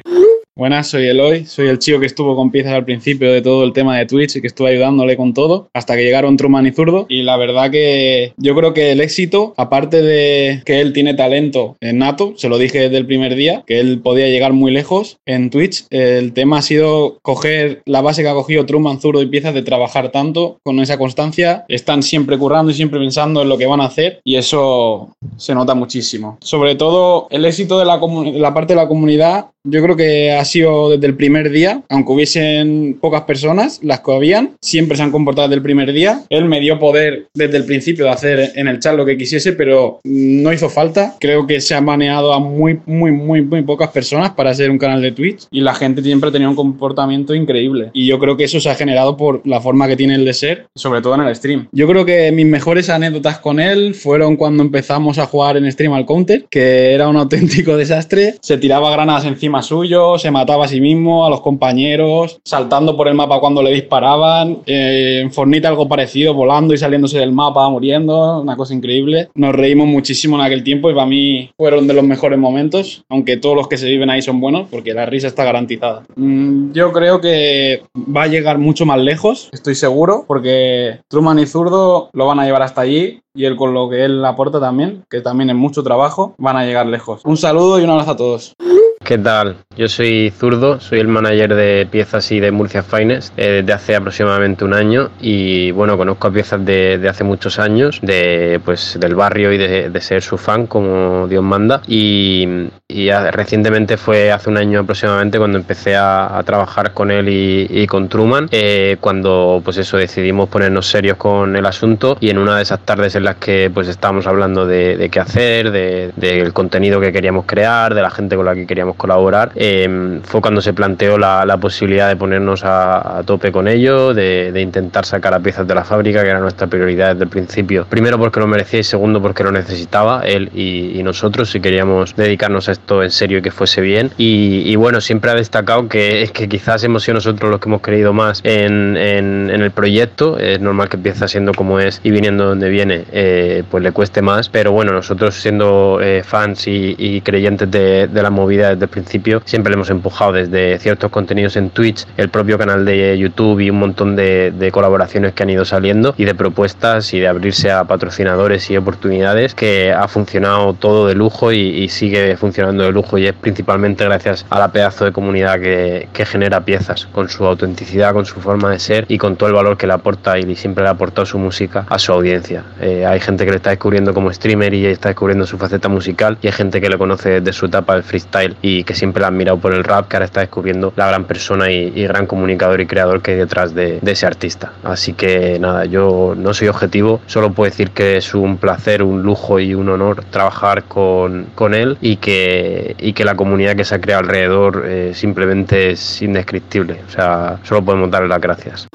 [0.55, 3.73] Buenas, soy Eloy, soy el chico que estuvo con piezas al principio de todo el
[3.73, 7.07] tema de Twitch y que estuve ayudándole con todo, hasta que llegaron Truman y Zurdo.
[7.09, 11.75] Y la verdad que yo creo que el éxito, aparte de que él tiene talento
[11.81, 15.17] en nato, se lo dije desde el primer día, que él podía llegar muy lejos
[15.25, 19.27] en Twitch, el tema ha sido coger la base que ha cogido Truman, Zurdo y
[19.29, 21.65] piezas de trabajar tanto con esa constancia.
[21.67, 25.55] Están siempre currando y siempre pensando en lo que van a hacer y eso se
[25.55, 26.37] nota muchísimo.
[26.41, 27.99] Sobre todo el éxito de la,
[28.35, 32.11] la parte de la comunidad, yo creo que ha sido desde el primer día, aunque
[32.11, 36.23] hubiesen pocas personas, las que habían, siempre se han comportado desde el primer día.
[36.29, 39.53] Él me dio poder desde el principio de hacer en el chat lo que quisiese,
[39.53, 41.15] pero no hizo falta.
[41.19, 44.77] Creo que se ha manejado a muy, muy, muy, muy pocas personas para ser un
[44.77, 47.91] canal de Twitch y la gente siempre tenido un comportamiento increíble.
[47.93, 50.33] Y yo creo que eso se ha generado por la forma que tiene él de
[50.33, 51.67] ser, sobre todo en el stream.
[51.71, 55.93] Yo creo que mis mejores anécdotas con él fueron cuando empezamos a jugar en stream
[55.93, 58.35] al counter, que era un auténtico desastre.
[58.41, 63.07] Se tiraba granadas encima suyo, se mataba a sí mismo, a los compañeros, saltando por
[63.07, 64.57] el mapa cuando le disparaban.
[64.65, 68.41] Eh, en Fornite algo parecido, volando y saliéndose del mapa, muriendo.
[68.41, 69.29] Una cosa increíble.
[69.35, 73.37] Nos reímos muchísimo en aquel tiempo y para mí fueron de los mejores momentos, aunque
[73.37, 76.03] todos los que se viven ahí son buenos, porque la risa está garantizada.
[76.15, 81.45] Mm, yo creo que va a llegar mucho más lejos, estoy seguro, porque Truman y
[81.45, 85.05] Zurdo lo van a llevar hasta allí y él con lo que él aporta también,
[85.09, 87.21] que también es mucho trabajo, van a llegar lejos.
[87.25, 88.55] Un saludo y un abrazo a todos.
[89.03, 89.57] ¿Qué tal?
[89.75, 93.95] Yo soy zurdo, soy el manager de piezas y de Murcia Finest eh, desde hace
[93.97, 98.97] aproximadamente un año y bueno, conozco a piezas de, de hace muchos años, de pues
[98.99, 102.47] del barrio y de, de ser su fan como Dios manda y,
[102.87, 107.27] y a- recientemente fue hace un año aproximadamente cuando empecé a, a trabajar con él
[107.27, 112.29] y, y con Truman, eh, cuando pues eso decidimos ponernos serios con el asunto y
[112.29, 115.71] en una de esas tardes en las que pues estábamos hablando de, de qué hacer,
[115.71, 120.19] de- del contenido que queríamos crear, de la gente con la que queríamos colaborar, eh,
[120.23, 124.51] fue cuando se planteó la, la posibilidad de ponernos a, a tope con ello, de,
[124.51, 127.85] de intentar sacar a piezas de la fábrica, que era nuestra prioridad desde el principio.
[127.89, 132.15] Primero porque lo merecía y segundo porque lo necesitaba él y, y nosotros si queríamos
[132.15, 134.11] dedicarnos a esto en serio y que fuese bien.
[134.17, 137.69] Y, y bueno, siempre ha destacado que es que quizás hemos sido nosotros los que
[137.69, 140.37] hemos creído más en, en- en el proyecto.
[140.37, 144.21] Es normal que empieza siendo como es y viniendo donde viene, eh, pues le cueste
[144.21, 144.49] más.
[144.49, 148.89] Pero bueno, nosotros siendo eh, fans y, y creyentes de, de la movida desde el
[148.89, 153.59] principio, siempre le hemos empujado desde ciertos contenidos en Twitch, el propio canal de YouTube
[153.59, 157.27] y un montón de, de colaboraciones que han ido saliendo y de propuestas y de
[157.27, 162.83] abrirse a patrocinadores y oportunidades que ha funcionado todo de lujo y, y sigue funcionando
[162.83, 167.07] de lujo y es principalmente gracias a la pedazo de comunidad que, que genera piezas
[167.07, 169.93] con su autenticidad, con su forma de ser y con todo el valor que le
[169.93, 172.63] aporta y siempre le ha aportado su música a su audiencia.
[172.81, 176.37] Eh, hay gente que le está descubriendo como streamer y está descubriendo su faceta musical
[176.41, 179.27] y hay gente que le conoce desde su etapa del freestyle y que siempre la
[179.27, 182.25] ha admirado por el rap, que ahora está descubriendo la gran persona y, y gran
[182.25, 184.73] comunicador y creador que hay detrás de, ese artista.
[184.83, 189.23] Así que nada, yo no soy objetivo, solo puedo decir que es un placer, un
[189.23, 193.85] lujo y un honor trabajar con, con él y que, y que la comunidad que
[193.85, 197.01] se ha creado alrededor eh, simplemente es indescriptible.
[197.07, 198.87] O sea, solo podemos darle las gracias.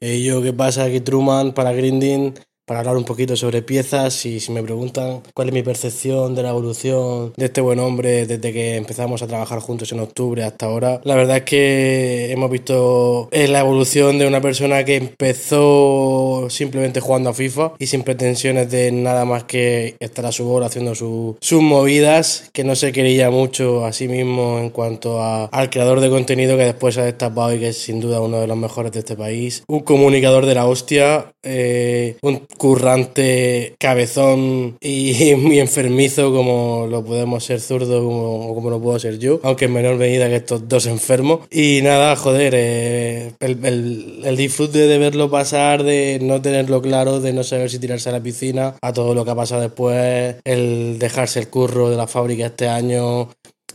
[0.00, 0.84] Yo, ¿qué pasa?
[0.84, 2.34] Aquí Truman para Grinding,
[2.66, 6.42] para hablar un poquito sobre piezas y si me preguntan cuál es mi percepción de
[6.42, 10.66] la evolución de este buen hombre desde que empezamos a trabajar juntos en octubre hasta
[10.66, 16.48] ahora, la verdad es que hemos visto eh, la evolución de una persona que empezó
[16.50, 20.66] simplemente jugando a FIFA y sin pretensiones de nada más que estar a su bola
[20.66, 25.44] haciendo su- sus movidas, que no se quería mucho a sí mismo en cuanto a-
[25.46, 28.40] al creador de contenido que después se ha destapado y que es sin duda uno
[28.40, 29.62] de los mejores de este país.
[29.68, 37.44] Un comunicador de la hostia, eh, un currante cabezón y muy enfermizo como lo podemos
[37.44, 40.86] ser zurdo como, como lo puedo ser yo, aunque en menor medida que estos dos
[40.86, 41.40] enfermos.
[41.50, 47.20] Y nada, joder, eh, el, el- el disfrute de verlo pasar, de no tenerlo claro,
[47.20, 50.36] de no saber si tirarse a la piscina, a todo lo que ha pasado después,
[50.44, 53.28] el dejarse el curro de la fábrica este año,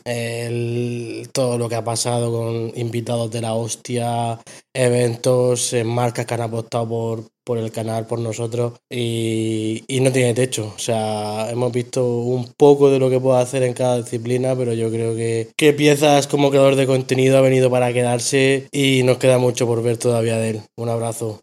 [0.06, 4.40] el- todo lo que ha pasado con invitados de la hostia,
[4.74, 10.34] eventos, eh, marcas que han apostado por, por el canal, por nosotros, y, no tiene
[10.34, 10.72] techo.
[10.74, 14.72] O sea, hemos visto un poco de lo que puede hacer en cada disciplina, pero
[14.72, 19.18] yo creo que, que piezas como creador de contenido ha venido para quedarse y nos
[19.18, 20.62] queda mucho por ver todavía de él.
[20.78, 21.42] Un abrazo.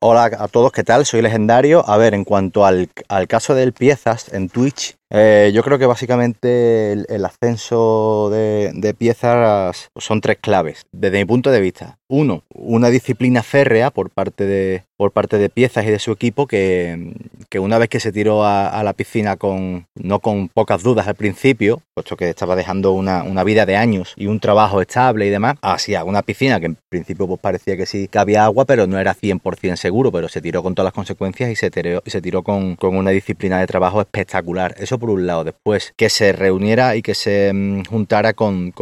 [0.00, 1.06] Hola a todos, ¿qué tal?
[1.06, 1.88] Soy legendario.
[1.88, 5.86] A ver, en cuanto al, al caso del piezas en Twitch, eh, yo creo que
[5.86, 11.98] básicamente el, ascenso de, de piezas son tres claves, desde mi punto de vista.
[12.08, 16.46] Uno, una disciplina férrea por parte de, por parte de piezas y de su equipo
[16.46, 17.14] que,
[17.48, 21.08] que una vez que se tiró a, a la piscina con no con pocas dudas
[21.08, 25.26] al principio, puesto que estaba dejando una, una vida de años y un trabajo estable
[25.26, 28.64] y demás, hacia una piscina que en principio pues parecía que sí que había agua,
[28.64, 32.02] pero no era 100% seguro, pero se tiró con todas las consecuencias y se tiró,
[32.04, 34.74] y se tiró con, con una disciplina de trabajo espectacular.
[34.78, 35.44] Eso por un lado.
[35.44, 38.72] Después, que se reuniera y que se mm, juntara con,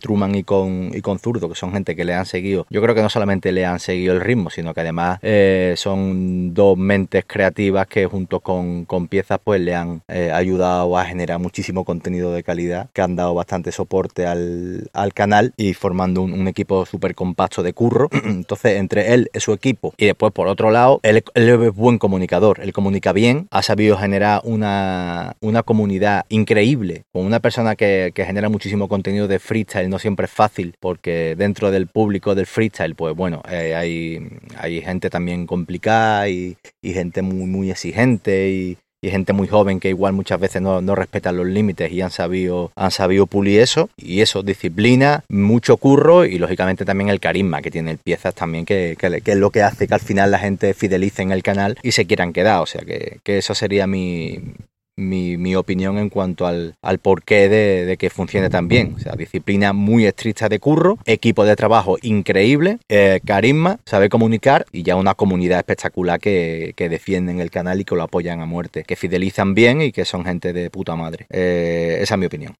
[0.00, 2.66] Truman y con, y con Zurdo, que son gente que le han seguido.
[2.70, 6.54] Yo creo que no solamente le han seguido el ritmo, sino que además eh, son
[6.54, 11.84] dos mentes creativas que junto con, piezas pues le han eh, ayudado a generar muchísimo
[11.84, 16.86] contenido de calidad, que han dado bastante soporte al, al canal y formando un, equipo
[16.86, 18.08] súper compacto de curro.
[18.24, 22.60] Entonces, entre él y su equipo y después por otro lado, él es buen comunicador,
[22.60, 28.24] él comunica bien, ha sabido generar una, una comunidad increíble, con una persona que, que
[28.24, 32.94] genera muchísimo contenido de freestyle, no siempre es fácil, porque dentro del público del freestyle,
[32.94, 38.78] pues bueno, eh, hay, hay gente también complicada y, y gente muy, muy exigente y,
[39.00, 42.10] y gente muy joven que igual muchas veces no, no respetan los límites y han
[42.10, 43.90] sabido, han sabido pulir eso.
[43.96, 48.64] Y eso, disciplina, mucho curro y lógicamente también el carisma que tiene el piezas también,
[48.64, 51.78] que, que, es lo que hace que al final la gente fidelice en el canal
[51.82, 52.62] y se quieran quedar.
[52.62, 54.40] O sea que, que eso sería mi,
[54.98, 58.94] mi, mi, opinión en cuanto al, al porqué de, de, que funcione tan bien.
[58.96, 64.66] O sea, disciplina muy estricta de curro, equipo de trabajo increíble, eh, carisma, sabe comunicar
[64.72, 68.46] y ya una comunidad espectacular que, que, defienden el canal y que lo apoyan a
[68.46, 71.26] muerte, que fidelizan bien y que son gente de puta madre.
[71.30, 72.54] Eh, esa es mi opinión.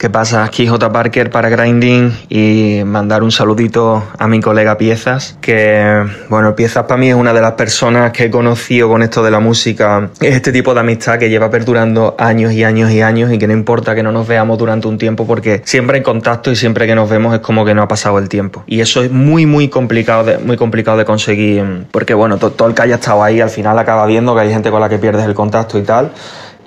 [0.00, 0.44] ¿Qué pasa?
[0.44, 0.92] Aquí J.
[0.92, 7.00] Parker para Grinding y mandar un saludito a mi colega Piezas, que, bueno, Piezas para
[7.00, 10.10] mí es una de las personas que he conocido con esto de la música.
[10.20, 13.48] Es este tipo de amistad que lleva perdurando años y años y años y que
[13.48, 16.86] no importa que no nos veamos durante un tiempo porque siempre en contacto y siempre
[16.86, 18.62] que nos vemos es como que no ha pasado el tiempo.
[18.68, 22.82] Y eso es muy, muy complicado muy complicado de conseguir porque, bueno, todo el que
[22.82, 25.34] haya estado ahí al final acaba viendo que hay gente con la que pierdes el
[25.34, 26.12] contacto y tal.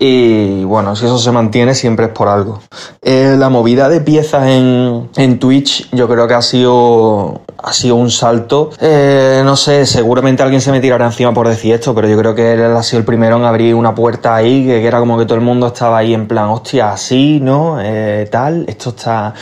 [0.03, 2.59] Y bueno, si eso se mantiene siempre es por algo.
[3.03, 7.97] Eh, la movida de piezas en, en, Twitch yo creo que ha sido, ha sido
[7.97, 8.71] un salto.
[8.81, 12.33] Eh, no sé, seguramente alguien se me tirará encima por decir esto, pero yo creo
[12.33, 15.25] que él ha sido el primero en abrir una puerta ahí, que, era como que
[15.25, 17.77] todo el mundo estaba ahí en plan, hostia, así, ¿no?
[17.79, 19.35] Eh, tal, esto está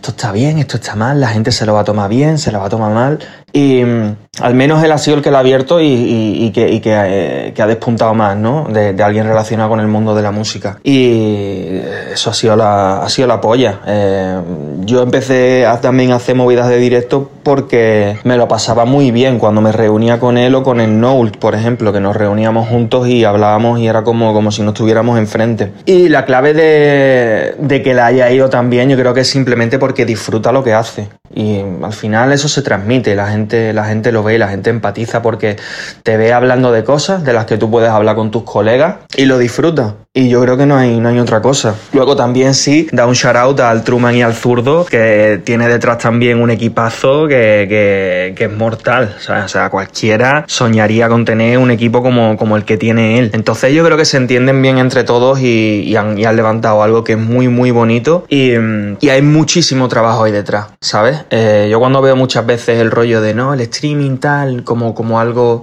[0.00, 2.50] esto está bien, esto está mal, la gente se lo va a tomar bien, se
[2.50, 3.18] lo va a tomar mal.
[3.52, 6.50] Y mm, al menos él ha sido el que lo ha abierto y, y, y
[6.50, 8.66] que, y que, eh, que, ha despuntado más, ¿no?
[8.68, 10.78] De, de, alguien relacionado con el mundo de la música.
[10.84, 11.80] Y
[12.12, 13.80] eso ha sido la, ha sido la polla.
[13.86, 14.40] Eh,
[14.84, 19.38] yo empecé a, también a hacer movidas de directo porque me lo pasaba muy bien
[19.38, 23.08] cuando me reunía con él o con el Noult, por ejemplo, que nos reuníamos juntos
[23.08, 25.72] y hablábamos y era como, como si nos estuviéramos enfrente.
[25.86, 29.28] Y la clave de, de que la haya ido tan bien, yo creo que es
[29.28, 31.08] simplemente porque disfruta lo que hace.
[31.32, 35.22] Y al final eso se transmite, la gente, la gente lo ve, la gente empatiza
[35.22, 35.56] porque
[36.02, 39.24] te ve hablando de cosas de las que tú puedes hablar con tus colegas y
[39.24, 39.94] lo disfruta.
[40.12, 41.76] Y yo creo que no hay, no hay otra cosa.
[41.92, 45.98] Luego también sí, da un shout out al Truman y al zurdo, que tiene detrás
[45.98, 49.14] también un equipazo que, que, es mortal.
[49.16, 53.30] O sea, cualquiera soñaría con tener un equipo como, como el que tiene él.
[53.34, 56.82] Entonces yo creo que se entienden bien entre todos y, y, han, y han, levantado
[56.82, 58.24] algo que es muy, muy bonito.
[58.28, 58.54] Y,
[58.98, 61.20] y hay muchísimo trabajo ahí detrás, ¿sabes?
[61.30, 65.20] Eh, yo cuando veo muchas veces el rollo de no, el streaming tal, como, como
[65.20, 65.62] algo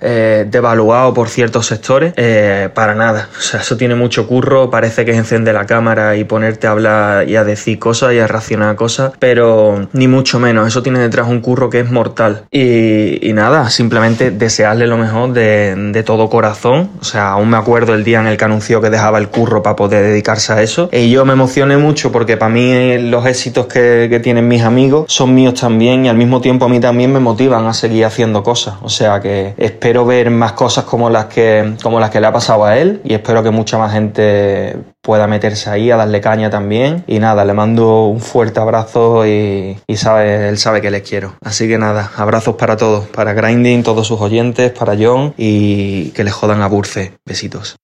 [0.00, 3.28] eh, devaluado por ciertos sectores, eh, para nada.
[3.38, 6.70] O sea, eso tiene mucho curro, parece que es encender la cámara y ponerte a
[6.70, 10.66] hablar y a decir cosas y a reaccionar a cosas, pero ni mucho menos.
[10.66, 12.44] Eso tiene detrás un curro que es mortal.
[12.50, 16.90] Y, nada, simplemente desearle lo mejor de, todo corazón.
[17.00, 19.62] O sea, aún me acuerdo el día en el que anunció que dejaba el curro
[19.62, 20.88] para poder dedicarse a eso.
[20.92, 25.06] Y yo me emocioné mucho porque para mí los éxitos que, que tienen mis amigos
[25.08, 28.42] son míos también y al mismo tiempo a mí también me motivan a seguir haciendo
[28.42, 28.74] cosas.
[28.82, 32.32] O sea que espero ver más cosas como las que, como las que le ha
[32.32, 36.48] pasado a él y espero que mucha más gente pueda meterse ahí a darle caña
[36.48, 37.02] también.
[37.08, 41.34] Y nada, le mando un fuerte abrazo y, y sabe, él sabe que les quiero.
[41.42, 46.22] Así que nada, abrazos para todos, para Grinding, todos sus oyentes, para John y que
[46.22, 47.14] les jodan a Burce.
[47.26, 47.76] Besitos.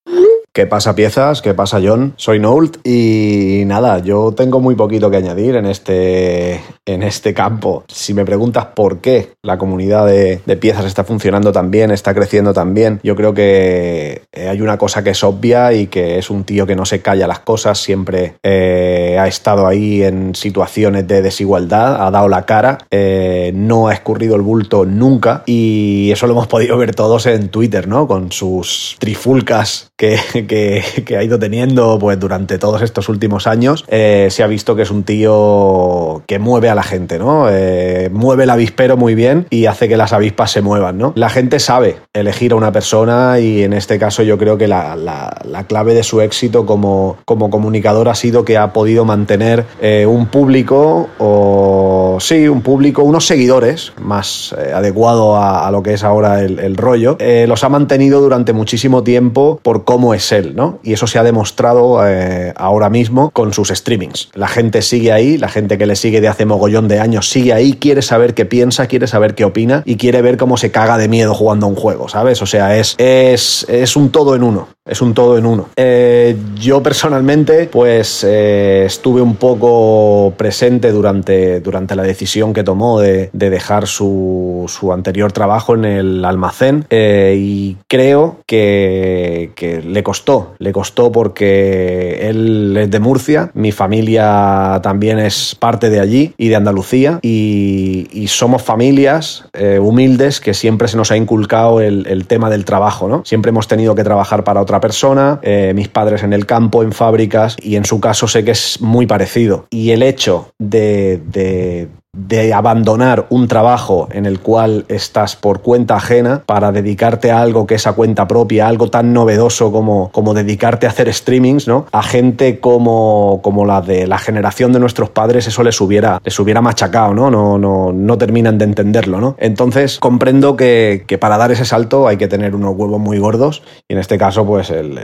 [0.53, 1.43] ¿Qué pasa piezas?
[1.43, 2.13] ¿Qué pasa John?
[2.17, 7.85] Soy Noult y nada, yo tengo muy poquito que añadir en este, en este campo.
[7.87, 12.53] Si me preguntas por qué la comunidad de, piezas está funcionando tan bien, está creciendo
[12.53, 16.43] tan bien, yo creo que hay una cosa que es obvia y que es un
[16.43, 21.23] tío que no se calla las cosas, siempre eh, ha estado ahí en situaciones de
[21.23, 26.33] desigualdad, ha dado la cara, eh, no ha escurrido el bulto nunca y eso lo
[26.33, 28.09] hemos podido ver todos en Twitter, ¿no?
[28.09, 33.85] Con sus trifulcas que, que, que ha ido teniendo pues durante todos estos últimos años,
[33.89, 37.49] eh, se ha visto que es un tío que mueve a la gente, ¿no?
[37.51, 41.13] Eh, mueve el avispero muy bien y hace que las avispas se muevan, ¿no?
[41.17, 44.97] La gente sabe elegir a una persona y en este caso yo creo que la,
[44.97, 49.65] la, la clave de su éxito como, como comunicador ha sido que ha podido mantener
[49.81, 56.05] eh, un público o sí, un público, unos seguidores más adecuado a, lo que es
[56.05, 60.79] ahora el, rollo, los ha mantenido durante muchísimo tiempo por cómo es ¿no?
[60.83, 64.31] Y eso se ha demostrado eh, ahora mismo con sus streamings.
[64.35, 67.53] La gente sigue ahí, la gente que le sigue de hace mogollón de años sigue
[67.53, 70.99] ahí, quiere saber qué piensa, quiere saber qué opina y quiere ver cómo se caga
[70.99, 72.41] de miedo jugando a un juego, ¿sabes?
[72.43, 75.69] O sea, es, es, es un todo en uno es un todo en uno.
[75.77, 83.01] Eh, yo personalmente, pues eh, estuve un poco presente durante, durante la decisión que tomó
[83.01, 89.81] de, de dejar su, su, anterior trabajo en el almacén eh, y creo que, que,
[89.81, 96.01] le costó, le costó porque él es de Murcia, mi familia también es parte de
[96.01, 101.17] allí y de Andalucía y, y somos familias eh, humildes que siempre se nos ha
[101.17, 103.23] inculcado el, el tema del trabajo, ¿no?
[103.25, 106.93] Siempre hemos tenido que trabajar para otra persona, eh, mis padres en el campo, en
[106.93, 109.67] fábricas, y en su caso sé que es muy parecido.
[109.71, 115.95] Y el hecho de, de de abandonar un trabajo en el cual estás por cuenta
[115.95, 120.35] ajena para dedicarte a algo que es a cuenta propia, algo tan novedoso como, como
[120.35, 121.87] dedicarte a hacer streamings, ¿no?
[121.93, 126.37] A gente como, como la de la generación de nuestros padres, eso les hubiera, les
[126.41, 127.31] hubiera machacado, ¿no?
[127.31, 129.37] No, no, no terminan de entenderlo, ¿no?
[129.39, 133.63] Entonces comprendo que, que, para dar ese salto hay que tener unos huevos muy gordos
[133.89, 134.99] y en este caso, pues el,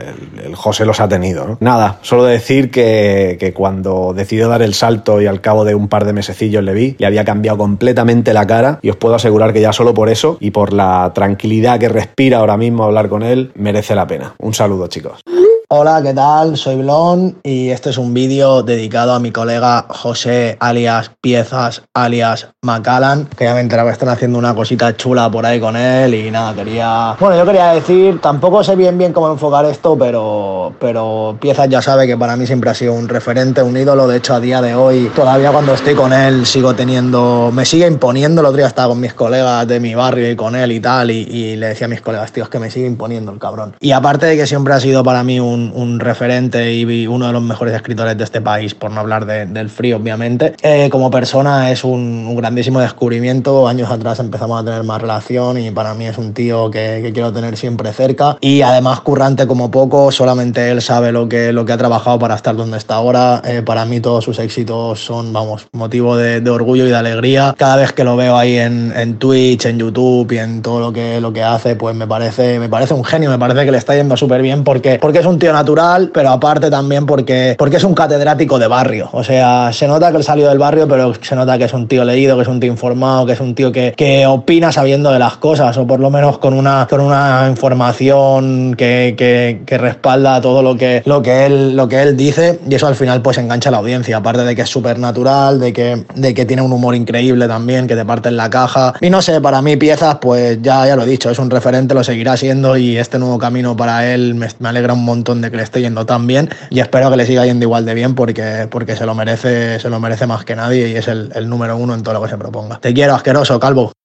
[0.55, 1.57] José los ha tenido, ¿no?
[1.61, 5.87] Nada, solo decir que, que cuando decidió dar el salto y al cabo de un
[5.87, 9.53] par de mesecillos le vi, le había cambiado completamente la cara y os puedo asegurar
[9.53, 13.23] que ya solo por eso y por la tranquilidad que respira ahora mismo hablar con
[13.23, 14.33] él, merece la pena.
[14.39, 15.21] Un saludo chicos.
[15.69, 16.55] Hola, ¿qué tal?
[16.55, 22.47] Soy Blon y este es un vídeo dedicado a mi colega José alias Piezas alias
[22.61, 26.13] Macallan, que ya me enteraba que están haciendo una cosita chula por ahí con él
[26.13, 27.17] y nada, quería...
[27.19, 31.81] Bueno, yo quería decir, tampoco sé bien bien cómo enfocar esto, pero, pero Piezas ya
[31.81, 34.61] sabe que para mí siempre ha sido un referente, un ídolo, de hecho a día
[34.61, 38.67] de hoy, todavía cuando estoy con él sigo teniendo, me sigue imponiendo, el otro día
[38.67, 41.67] estaba con mis colegas de mi barrio y con él y tal, y, y le
[41.67, 43.75] decía a mis colegas, tío, es que me sigue imponiendo el cabrón.
[43.81, 47.27] Y aparte de que siempre ha sido para mí un un, un, referente y uno
[47.27, 50.53] de los mejores escritores de este país, por no hablar de, del Free, obviamente.
[50.61, 53.67] Eh, como persona es un, un, grandísimo descubrimiento.
[53.67, 57.11] Años atrás empezamos a tener más relación y para mí es un tío que, que,
[57.11, 58.37] quiero tener siempre cerca.
[58.41, 62.35] Y además currante como poco, solamente él sabe lo que, lo que ha trabajado para
[62.35, 63.41] estar donde está ahora.
[63.45, 67.55] Eh, para mí todos sus éxitos son, vamos, motivo de, de, orgullo y de alegría.
[67.57, 70.93] Cada vez que lo veo ahí en, en Twitch, en YouTube y en todo lo
[70.93, 73.77] que, lo que hace, pues me parece, me parece un genio, me parece que le
[73.77, 77.77] está yendo súper bien porque, porque es un tío natural, pero aparte también porque, porque
[77.77, 79.09] es un catedrático de barrio.
[79.11, 81.87] O sea, se nota que él salió del barrio, pero se nota que es un
[81.87, 85.11] tío leído, que es un tío informado, que es un tío que, que opina sabiendo
[85.11, 90.41] de las cosas, o por lo menos con una, con una información que, que, respalda
[90.41, 93.37] todo lo que, lo, que él, lo que él dice, y eso al final pues
[93.37, 96.71] engancha la audiencia, aparte de que es súper natural, de que, de que tiene un
[96.73, 98.93] humor increíble también, que te parte en la caja.
[99.01, 101.93] Y no sé, para mí piezas, pues ya, ya lo he dicho, es un referente,
[101.93, 105.51] lo seguirá siendo, y este nuevo camino para él me, me alegra un montón de
[105.51, 108.15] que le esté yendo tan bien y espero que le siga yendo igual de bien
[108.15, 111.49] porque, porque se lo merece, se lo merece más que nadie y es el, el
[111.49, 112.79] número uno en todo lo que se proponga.
[112.79, 113.96] Te quiero, asqueroso, calvo.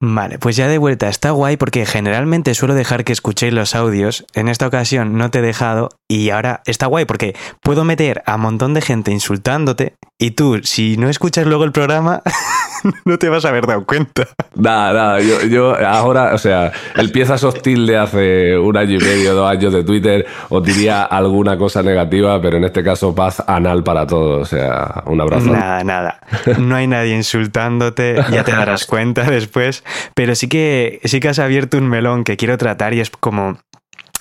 [0.00, 4.24] Vale, pues ya de vuelta está guay porque generalmente suelo dejar que escuchéis los audios.
[4.34, 8.36] En esta ocasión no te he dejado y ahora está guay porque puedo meter a
[8.36, 12.22] un montón de gente insultándote y tú, si no escuchas luego el programa,
[13.04, 14.26] no te vas a haber dado cuenta.
[14.56, 19.04] Nada, nada, yo, yo ahora, o sea, el piezas hostil de hace un año y
[19.04, 23.44] medio, dos años de Twitter, os diría alguna cosa negativa, pero en este caso paz
[23.46, 25.52] anal para todos, o sea, un abrazo.
[25.52, 26.20] Nada, nada.
[26.58, 31.38] No hay nadie insultándote, ya te darás cuenta después, pero sí que, sí que has
[31.38, 33.58] abierto un melón que quiero tratar y es como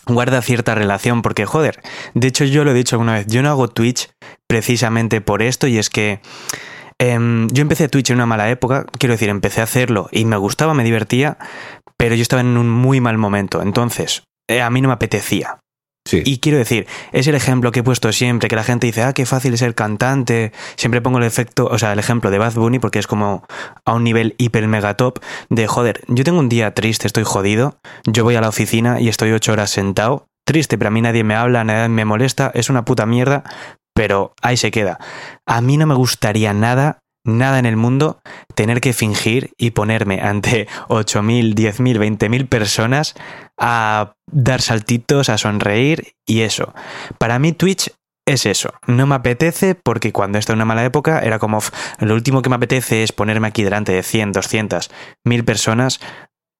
[0.05, 1.81] guarda cierta relación porque joder,
[2.13, 4.09] de hecho yo lo he dicho alguna vez, yo no hago Twitch
[4.47, 6.21] precisamente por esto y es que
[6.99, 7.17] eh,
[7.51, 10.73] yo empecé Twitch en una mala época, quiero decir, empecé a hacerlo y me gustaba,
[10.73, 11.37] me divertía,
[11.97, 15.59] pero yo estaba en un muy mal momento, entonces eh, a mí no me apetecía.
[16.11, 19.13] Y quiero decir, es el ejemplo que he puesto siempre, que la gente dice, ah,
[19.13, 20.51] qué fácil es ser cantante.
[20.75, 23.45] Siempre pongo el efecto, o sea, el ejemplo de Bad Bunny, porque es como
[23.85, 27.77] a un nivel hiper mega top de joder, yo tengo un día triste, estoy jodido,
[28.05, 31.23] yo voy a la oficina y estoy ocho horas sentado, triste, pero a mí nadie
[31.23, 33.43] me habla, nadie me molesta, es una puta mierda,
[33.93, 34.99] pero ahí se queda.
[35.45, 38.19] A mí no me gustaría nada nada en el mundo
[38.55, 43.13] tener que fingir y ponerme ante 8.000, 10.000, 20.000 personas
[43.57, 46.73] a dar saltitos, a sonreír y eso.
[47.17, 47.91] Para mí Twitch
[48.27, 48.73] es eso.
[48.87, 51.59] No me apetece porque cuando estoy en una mala época era como
[51.99, 54.91] lo último que me apetece es ponerme aquí delante de 100, 200,
[55.23, 55.99] 1000 personas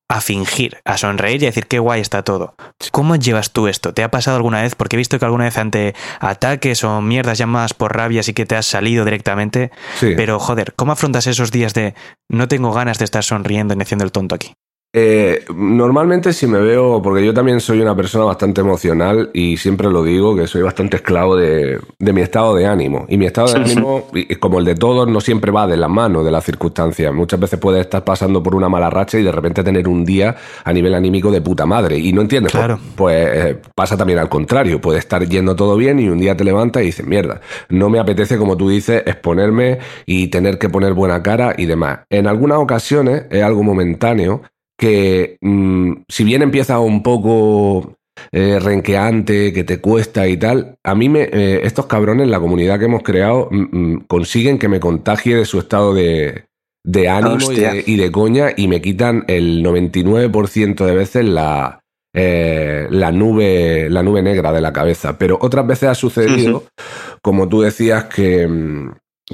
[0.09, 2.55] a fingir, a sonreír y a decir qué guay está todo.
[2.91, 3.93] ¿Cómo llevas tú esto?
[3.93, 4.75] ¿Te ha pasado alguna vez?
[4.75, 8.45] Porque he visto que alguna vez ante ataques o mierdas llamadas por rabia sí que
[8.45, 9.71] te has salido directamente.
[9.99, 10.13] Sí.
[10.15, 11.93] Pero joder, ¿cómo afrontas esos días de
[12.29, 14.53] no tengo ganas de estar sonriendo y haciendo el tonto aquí?
[14.93, 19.89] Eh, normalmente si me veo, porque yo también soy una persona bastante emocional y siempre
[19.91, 23.06] lo digo, que soy bastante esclavo de, de mi estado de ánimo.
[23.10, 24.08] Y mi estado de ánimo,
[24.39, 27.13] como el de todos, no siempre va de la mano de las circunstancias.
[27.13, 30.36] Muchas veces puedes estar pasando por una mala racha y de repente tener un día
[30.63, 31.97] a nivel anímico de puta madre.
[32.00, 32.52] Y no entiendes.
[32.54, 32.80] Pues- Claro.
[32.95, 34.82] Pues, eh, pasa también al contrario.
[34.82, 38.00] Puede estar yendo todo bien y un día te levantas y dices, mierda, no me
[38.00, 42.00] apetece, como tú dices, exponerme y tener que poner buena cara y demás.
[42.10, 44.41] En algunas ocasiones es algo momentáneo
[44.77, 47.97] que mm, si bien empieza un poco
[48.31, 52.79] eh, renqueante, que te cuesta y tal, a mí me, eh, estos cabrones, la comunidad
[52.79, 56.45] que hemos creado, mm, mm, consiguen que me contagie de su estado de,
[56.83, 61.83] de ánimo y de, y de coña y me quitan el 99% de veces la,
[62.13, 65.17] eh, la, nube, la nube negra de la cabeza.
[65.17, 66.63] Pero otras veces ha sucedido,
[67.21, 68.47] como tú decías, que...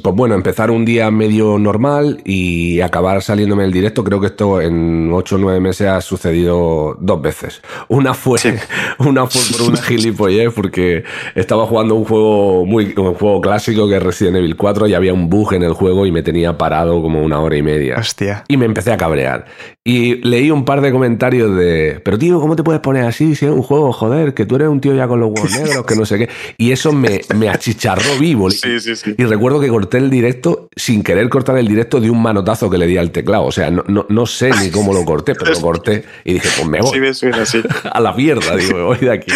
[0.02, 4.60] pues bueno, empezar un día medio normal y acabar saliéndome del directo, creo que esto
[4.60, 7.62] en 8 o 9 meses ha sucedido dos veces.
[7.90, 8.40] Una fue,
[8.98, 11.04] una fue por una gilipollez porque
[11.36, 15.14] estaba jugando un juego muy un juego clásico que es Resident Evil 4 y había
[15.14, 17.98] un bug en el juego y me tenía parado como una hora y media.
[18.00, 18.46] Hostia.
[18.48, 19.46] Y me empecé a cabrear.
[19.84, 23.46] Y leí un par de comentarios de, pero tío, ¿cómo te puedes poner así si
[23.46, 25.96] es un juego, joder, que tú eres un tío ya con los huevos negros, que
[25.96, 26.30] no sé qué?
[26.58, 28.50] Y eso me, me achicharró vivo.
[28.50, 29.14] Sí, sí, sí.
[29.18, 32.78] Y recuerdo que corté el directo sin querer cortar el directo de un manotazo que
[32.78, 33.44] le di al teclado.
[33.44, 36.48] O sea, no, no, no sé ni cómo lo corté, pero lo corté y dije,
[36.56, 37.62] pues me voy Sí, me suena así.
[37.92, 39.32] a la mierda, digo, me voy de aquí.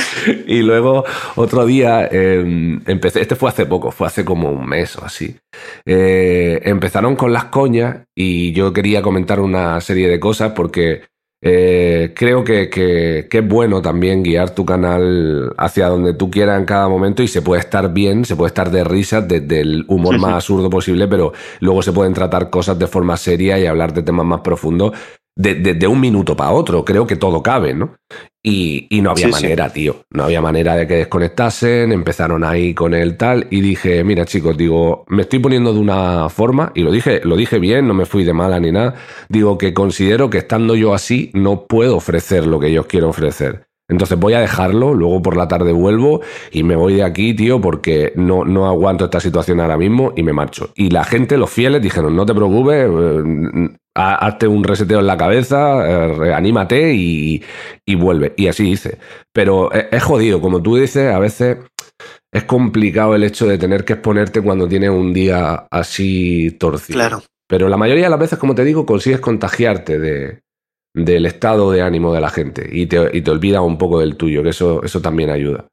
[0.48, 1.04] Y luego
[1.36, 5.36] otro día eh, empecé, este fue hace poco, fue hace como un mes o así.
[5.86, 11.02] Eh, empezaron con las coñas y yo quería comentar una serie de cosas porque
[11.42, 16.60] eh, creo que, que- que es bueno también guiar tu canal hacia donde tú quieras
[16.60, 19.86] en cada momento y se puede estar bien, se puede estar de risas desde el
[19.88, 20.26] humor Sí, sí.
[20.26, 24.02] más absurdo posible, pero luego se pueden tratar cosas de forma seria y hablar de
[24.04, 24.94] temas más profundos
[25.38, 26.84] de, de- de un minuto para otro.
[26.84, 27.96] Creo que todo cabe, ¿no?
[28.44, 29.44] Y, y no había Sí, sí.
[29.44, 29.98] manera, tío.
[30.12, 31.92] No había manera de que desconectasen.
[31.92, 33.48] Empezaron ahí con el tal.
[33.50, 36.72] Y dije, mira, chicos, digo, me estoy poniendo de una forma.
[36.76, 38.96] Y lo dije, lo dije bien, no me fui de mala ni nada.
[39.30, 43.68] Digo que considero que estando yo así, no puedo ofrecer lo que yo quiero ofrecer.
[43.90, 46.20] Entonces voy a dejarlo, luego por la tarde vuelvo
[46.52, 50.24] y me voy de aquí, tío, porque no, no aguanto esta situación ahora mismo y
[50.24, 50.72] me marcho.
[50.76, 55.18] Y la gente, los fieles, dijeron, no te preocupes, eh, hazte un reseteo en la
[55.18, 57.44] cabeza, eh, reanímate y,
[57.86, 58.34] y vuelve.
[58.38, 59.00] Y así hice.
[59.34, 61.58] Pero es, es jodido, como tú dices, a veces
[62.32, 66.98] es complicado el hecho de tener que exponerte cuando tienes un día así torcido.
[66.98, 67.24] Claro.
[67.48, 70.42] Pero la mayoría de las veces, como te digo, consigues contagiarte de,
[70.94, 74.18] del estado de ánimo de la gente y te, y te olvidas un poco del
[74.18, 75.68] tuyo, que eso, eso también ayuda.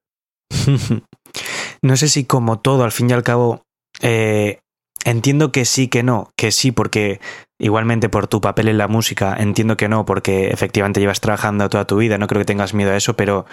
[1.82, 3.62] no sé si como todo, al fin y al cabo,
[4.02, 4.60] eh,
[5.04, 7.20] entiendo que sí, que no, que sí, porque
[7.58, 11.86] igualmente por tu papel en la música, entiendo que no, porque efectivamente llevas trabajando toda
[11.86, 13.46] tu vida, no creo que tengas miedo a eso, pero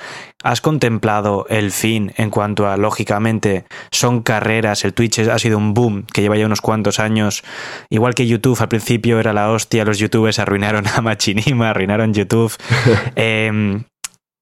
[0.44, 5.74] ¿has contemplado el fin en cuanto a, lógicamente, son carreras, el Twitch ha sido un
[5.74, 7.44] boom que lleva ya unos cuantos años,
[7.90, 12.56] igual que YouTube al principio era la hostia, los youtubers arruinaron a Machinima, arruinaron YouTube.
[13.16, 13.84] Em,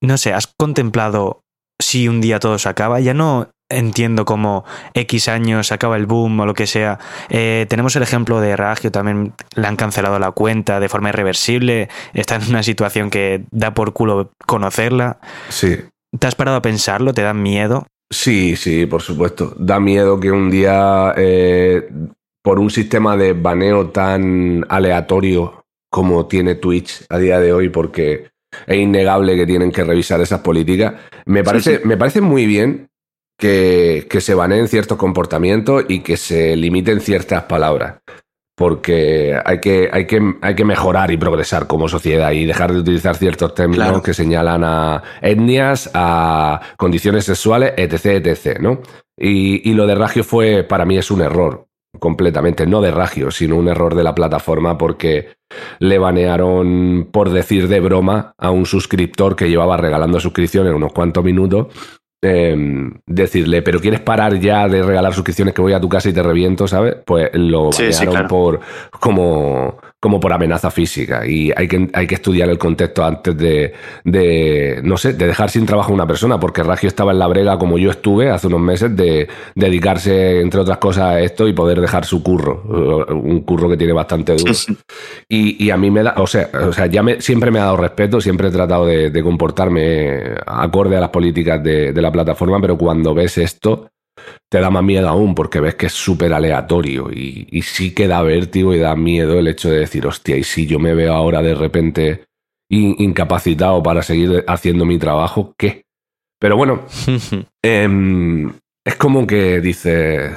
[0.01, 1.41] no sé, ¿has contemplado
[1.81, 2.99] si un día todo se acaba?
[2.99, 6.99] Ya no entiendo cómo X años acaba el boom o lo que sea.
[7.29, 11.89] Eh, tenemos el ejemplo de Ragio, también le han cancelado la cuenta de forma irreversible.
[12.13, 15.19] Está en una situación que da por culo conocerla.
[15.49, 15.77] Sí.
[16.17, 17.13] ¿Te has parado a pensarlo?
[17.13, 17.85] ¿Te da miedo?
[18.11, 19.55] Sí, sí, por supuesto.
[19.57, 21.87] Da miedo que un día, eh,
[22.43, 28.29] por un sistema de baneo tan aleatorio como tiene Twitch a día de hoy, porque
[28.65, 30.95] es innegable que tienen que revisar esas políticas,
[31.25, 31.81] me parece, sí.
[31.85, 32.88] me parece muy bien
[33.39, 37.95] que, que se baneen ciertos comportamientos y que se limiten ciertas palabras.
[38.55, 42.79] porque hay que, hay, que, hay que mejorar y progresar como sociedad y dejar de
[42.79, 44.03] utilizar ciertos términos Claro.
[44.03, 48.81] que señalan a etnias, a condiciones sexuales, etc, etc, ¿no?
[49.17, 51.67] Y, y lo de Ragio fue, para mí es un error,
[51.99, 55.29] completamente, no de Ragio, sino un error de la plataforma porque
[55.79, 61.23] le banearon por decir de broma a un suscriptor que llevaba regalando suscripciones unos cuantos
[61.23, 61.67] minutos.
[62.21, 62.55] Eh,
[63.05, 66.23] decirle, pero quieres parar ya de regalar suscripciones que voy a tu casa y te
[66.23, 66.95] reviento, ¿sabes?
[67.05, 68.27] Pues lo Sí, sí, banearon claro.
[68.27, 68.59] por
[68.99, 71.25] como, como por amenaza física.
[71.27, 73.73] Y hay que, hay que estudiar el contexto antes de,
[74.05, 77.27] de, no sé, de dejar sin trabajo a una persona, porque Ragio estaba en la
[77.27, 81.53] brega como yo estuve hace unos meses de dedicarse, entre otras cosas, a esto y
[81.53, 82.63] poder dejar su curro,
[83.09, 84.53] eh, un curro que tiene bastante duro.
[85.27, 87.65] Y, y a mí me da, o sea, o sea ya me, siempre me ha
[87.65, 92.11] dado respeto, siempre he tratado de, de comportarme acorde a las políticas de, de la
[92.11, 93.89] plataforma, pero cuando ves esto,
[94.49, 98.07] te da más miedo aún, porque ves que es súper aleatorio y, y sí que
[98.07, 101.13] da vértigo y da miedo el hecho de decir, hostia, y si yo me veo
[101.13, 102.25] ahora de repente
[102.69, 105.83] in- incapacitado para seguir haciendo mi trabajo, ¿qué?
[106.39, 106.85] Pero bueno,
[107.63, 108.49] em,
[108.85, 110.31] es como que dices,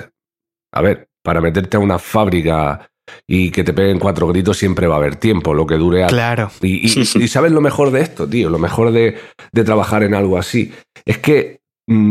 [0.75, 2.89] a ver, para meterte a una fábrica
[3.27, 6.05] y que te peguen cuatro gritos siempre va a haber tiempo, lo que dure...
[6.05, 6.51] a- Claro.
[6.61, 9.17] Y, y- y sabes lo mejor de esto, tío, lo mejor de,
[9.53, 10.73] de trabajar en algo así.
[11.05, 11.61] Es que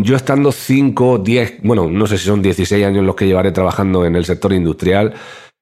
[0.03, 4.05] yo estando 5, 10, bueno, no sé si son 16 años los que llevaré trabajando
[4.05, 5.13] en el sector industrial,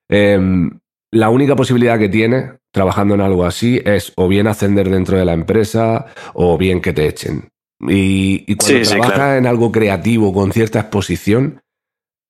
[0.09, 0.79] em,
[1.11, 5.25] la única posibilidad que tienes trabajando en algo así es o bien ascender dentro de
[5.25, 7.49] la empresa o bien que te echen.
[7.81, 9.35] Y, y cuando Sí, sí, trabajas claro.
[9.37, 11.61] en algo creativo con cierta exposición,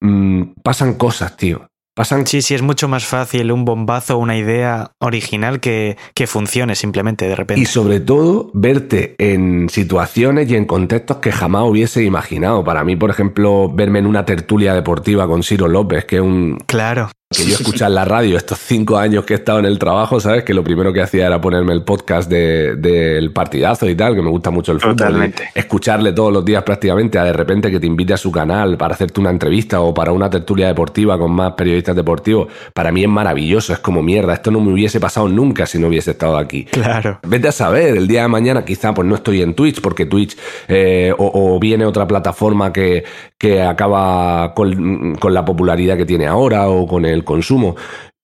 [0.02, 1.68] mm, pasan cosas, tío.
[1.96, 6.76] Pasan Sí, sí, es mucho más fácil un bombazo, una idea original que, que funcione
[6.76, 7.62] simplemente de repente.
[7.62, 12.64] Y sobre todo, verte en situaciones y en contextos que jamás hubiese imaginado.
[12.64, 16.58] Para mí, por ejemplo, verme en una tertulia deportiva con Ciro López, que es un.
[16.68, 17.10] Claro.
[17.32, 20.20] Que yo escuché en la radio estos cinco años que he estado en el trabajo,
[20.20, 20.44] ¿sabes?
[20.44, 24.22] Que lo primero que hacía era ponerme el podcast de- del partidazo y tal, que
[24.24, 24.96] me gusta mucho el fútbol.
[24.96, 25.48] Totalmente.
[25.54, 28.96] Escucharle todos los días prácticamente a de repente que te invite a su canal para
[28.96, 32.48] hacerte una entrevista o para una tertulia deportiva con más periodistas deportivos.
[32.74, 34.34] Para mí es maravilloso, es como mierda.
[34.34, 36.66] Esto no me hubiese pasado nunca si no hubiese estado aquí.
[36.66, 37.20] Claro.
[37.28, 40.36] Vete a saber, el día de mañana quizá pues no estoy en Twitch porque Twitch
[40.68, 43.04] eh, o, o viene otra plataforma que,
[43.38, 47.76] que acaba con, con la popularidad que tiene ahora o con el consumo.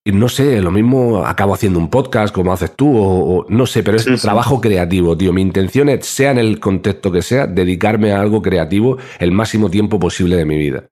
[0.08, 3.66] Y no sé, lo mismo acabo haciendo un podcast como haces tú o, o no
[3.66, 4.22] sé, pero es Sí, sí.
[4.22, 5.34] trabajo creativo, tío.
[5.34, 9.70] Mi intención es, sea en el contexto que sea, dedicarme a algo creativo el máximo
[9.72, 10.86] tiempo posible de mi vida.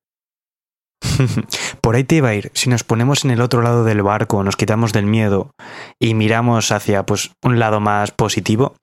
[1.82, 2.50] Por ahí te iba a ir.
[2.56, 5.52] Si nos ponemos en el otro lado del barco, nos quitamos del miedo
[6.00, 8.76] y miramos hacia pues, un lado más positivo,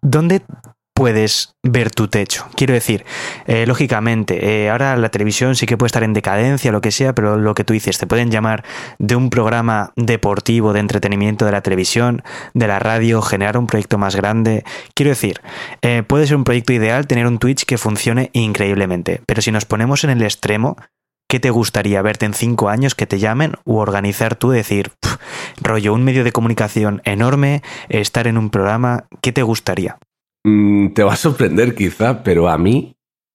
[0.00, 0.40] ¿dónde
[0.98, 2.48] puedes ver tu techo?
[2.56, 3.04] Quiero decir,
[3.46, 7.14] eh, lógicamente, eh, ahora la televisión sí que puede estar en decadencia, lo que sea,
[7.14, 8.64] pero lo que tú dices, te pueden llamar
[8.98, 13.96] de un programa deportivo, de entretenimiento de la televisión, de la radio, generar un proyecto
[13.96, 14.64] más grande.
[14.94, 15.40] Quiero decir,
[15.82, 19.66] eh, puede ser un proyecto ideal tener un Twitch que funcione increíblemente, pero si nos
[19.66, 20.76] ponemos en el extremo,
[21.30, 25.18] ¿Qué te gustaría verte en cinco años que te llamen u organizar tú, decir, "Pf,
[25.60, 29.04] rollo, un medio de comunicación enorme, estar en un programa?
[29.20, 29.98] ¿Qué te gustaría?
[30.44, 32.94] Mm, te va a sorprender quizás, pero a mí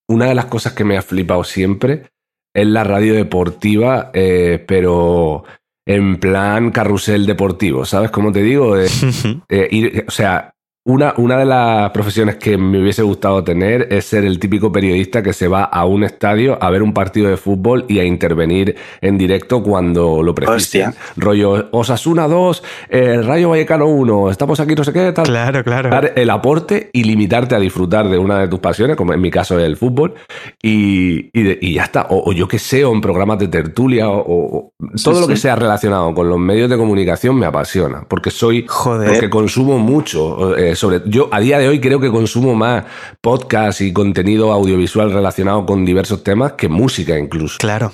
[0.10, 2.10] una de las cosas que me ha flipado siempre
[2.56, 5.44] es la radio deportiva, eh, pero
[5.88, 8.78] en plan carrusel deportivo, ¿sabes cómo te digo?
[8.78, 8.88] Eh,
[9.50, 10.53] eh, ir- o sea,
[10.86, 15.24] una, una de las profesiones que me hubiese gustado tener es ser el típico periodista
[15.24, 18.76] que se va a un estadio a ver un partido de fútbol y a intervenir
[19.00, 20.90] en directo cuando lo precisen.
[20.90, 20.94] Hostia.
[21.16, 25.24] Rollo Osasuna 2, eh, Rayo Vallecano 1, estamos aquí no sé qué, tal.
[25.26, 25.90] Claro, claro.
[25.90, 29.32] Dar el aporte y limitarte a disfrutar de una de tus pasiones, como en mi
[29.32, 30.16] caso es el fútbol,
[30.62, 32.08] y, y, de- y ya está.
[32.10, 35.38] O, o yo qué sé, o en programas de tertulia, o, o- todo lo que
[35.38, 39.10] sea relacionado con los medios de comunicación me apasiona, porque soy, Joder.
[39.10, 40.58] porque consumo mucho.
[40.58, 42.86] eh, sobre, yo a día de hoy creo que consumo más
[43.22, 47.58] podcast y contenido audiovisual relacionado con diversos temas que música incluso.
[47.60, 47.92] Claro.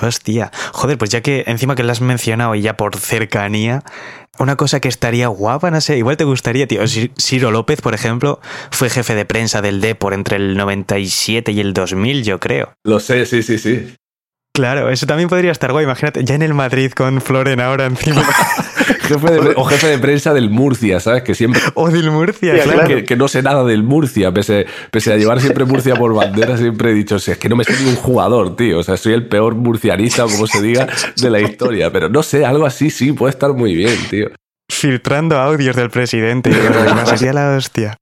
[0.00, 0.50] Hostia.
[0.72, 3.82] Joder, pues ya que encima que lo has mencionado y ya por cercanía,
[4.38, 6.82] una cosa que estaría guapa, no sé, igual te gustaría, tío.
[6.86, 11.72] Ciro López, por ejemplo, fue jefe de prensa del Depor entre el 97 y el
[11.72, 12.74] 2000, yo creo.
[12.84, 13.94] Lo sé, sí, sí, sí.
[14.56, 15.84] Claro, eso también podría estar guay.
[15.84, 18.22] Imagínate, ya en el Madrid con Floren ahora encima.
[19.02, 21.22] Jefe de- o jefe de prensa del Murcia, ¿sabes?
[21.22, 22.88] Que siempre o del Murcia, Claro, claro.
[22.88, 26.56] Que, que no sé nada del Murcia, pese, pese a llevar siempre Murcia por bandera,
[26.56, 28.78] siempre he dicho, si es que no me sé ni un jugador, tío.
[28.78, 30.88] O sea, soy el peor murcianista, o como se diga,
[31.20, 31.92] de la historia.
[31.92, 34.28] Pero no sé, algo así sí puede estar muy bien, tío.
[34.72, 36.50] Filtrando audios del presidente.
[36.50, 37.96] y demás, Sería la hostia.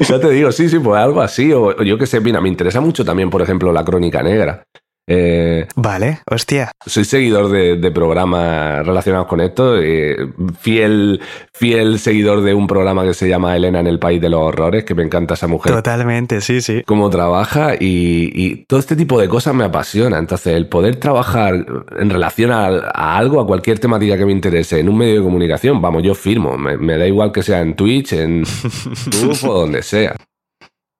[0.00, 1.52] Ya te digo, sí, sí, pues algo así.
[1.52, 4.62] O, o yo qué sé, mira, me interesa mucho también, por ejemplo, la crónica negra.
[5.10, 6.70] Eh, vale, hostia.
[6.84, 9.80] Soy seguidor de, de programas relacionados con esto.
[9.80, 10.16] eh,
[10.60, 11.20] fiel,
[11.54, 14.84] fiel seguidor de un programa que se llama Elena en el País de los Horrores,
[14.84, 15.72] que me encanta esa mujer.
[15.72, 16.82] Totalmente, sí, sí.
[16.86, 20.18] Cómo trabaja y, y todo este tipo de cosas me apasiona.
[20.18, 21.54] Entonces, el poder trabajar
[21.98, 25.22] en relación a, a algo, a cualquier temática que me interese en un medio de
[25.24, 26.58] comunicación, vamos, yo firmo.
[26.58, 28.44] Me, me da igual que sea en Twitch, en
[29.10, 30.14] YouTube o donde sea.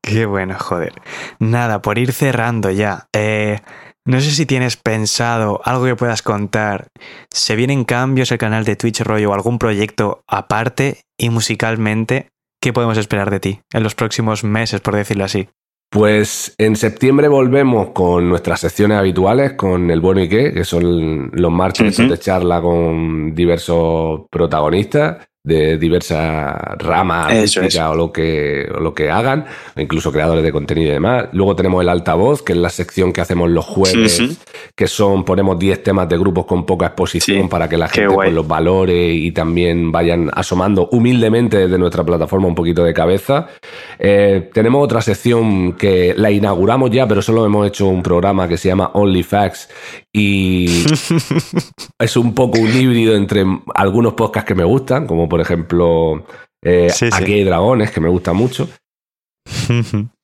[0.03, 0.95] Qué bueno, joder.
[1.39, 3.09] Nada, por ir cerrando ya.
[3.15, 3.59] Eh,
[4.09, 6.89] no sé si tienes pensado algo que puedas contar.
[7.31, 12.31] ¿Se vienen cambios el canal de Twitch rollo o algún proyecto aparte y musicalmente?
[12.59, 15.51] ¿Qué podemos esperar de ti en los próximos meses, por decirlo así?
[15.91, 21.31] Pues en septiembre volvemos con nuestras secciones habituales, con el bueno y qué, que son
[21.31, 22.09] los marches Ujú.
[22.09, 25.19] de charla con diversos protagonistas
[25.49, 29.47] de diversas ramas Eso artísticas o lo que o lo que hagan,
[29.77, 31.29] incluso creadores de contenido y demás.
[31.33, 34.39] Luego tenemos el altavoz, que es la sección que hacemos los jueves,
[34.77, 38.15] que son ponemos 10 temas de grupos con poca exposición Sí, para que la gente
[38.15, 43.47] pues, los valore y también vayan asomando humildemente desde nuestra plataforma un poquito de cabeza.
[43.99, 48.57] Eh, tenemos otra sección que la inauguramos ya, pero solo hemos hecho un programa que
[48.57, 49.69] se llama Only Facts
[50.13, 50.85] y
[51.99, 53.45] es un poco un híbrido entre
[53.75, 56.25] algunos podcasts que me gustan, como por ejemplo
[56.63, 57.23] eh, Sí, sí.
[57.23, 58.69] Aquí hay dragones, que me gusta mucho.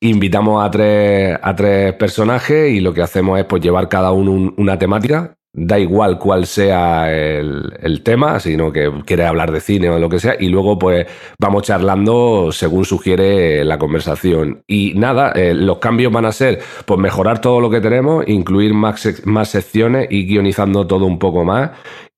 [0.01, 4.31] Invitamos a tres, a tres personajes y lo que hacemos es pues, llevar cada uno
[4.31, 5.35] un- una temática.
[5.57, 10.01] Da igual cuál sea el, el tema, sino que quiere hablar de cine o de
[10.01, 11.07] lo que sea, y luego pues
[11.39, 14.63] vamos charlando según sugiere la conversación.
[14.67, 18.73] Y nada, eh, los cambios van a ser pues mejorar todo lo que tenemos, incluir
[18.73, 21.71] más, más secciones y guionizando todo un poco más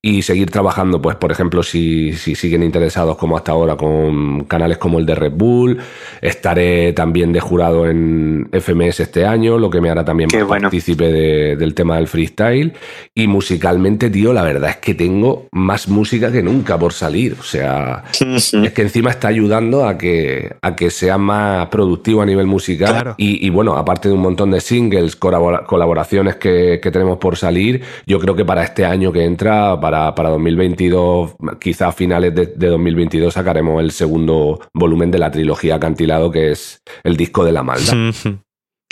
[0.09, 4.77] y seguir trabajando, pues, por ejemplo, si, si siguen interesados como hasta ahora con canales
[4.77, 5.79] como el de Red Bull,
[6.21, 10.63] estaré también de jurado en FMS este año, lo que me hará también Qué bueno.
[10.69, 12.73] partícipe de- del tema del freestyle.
[13.13, 17.35] Y musicalmente, tío, la verdad es que tengo más música que nunca por salir.
[17.39, 22.25] O sea, es que encima está ayudando a que, a que sea más productivo a
[22.25, 22.91] nivel musical.
[22.93, 23.15] Claro.
[23.17, 27.35] Y, y bueno, aparte de un montón de singles, colabora- colaboraciones que, que tenemos por
[27.37, 32.33] salir, yo creo que para este año que entra, para, para 2022, quizá a finales
[32.33, 37.43] de, de 2022, sacaremos el segundo volumen de la trilogía Acantilado, que es el disco
[37.43, 37.93] de la maldad.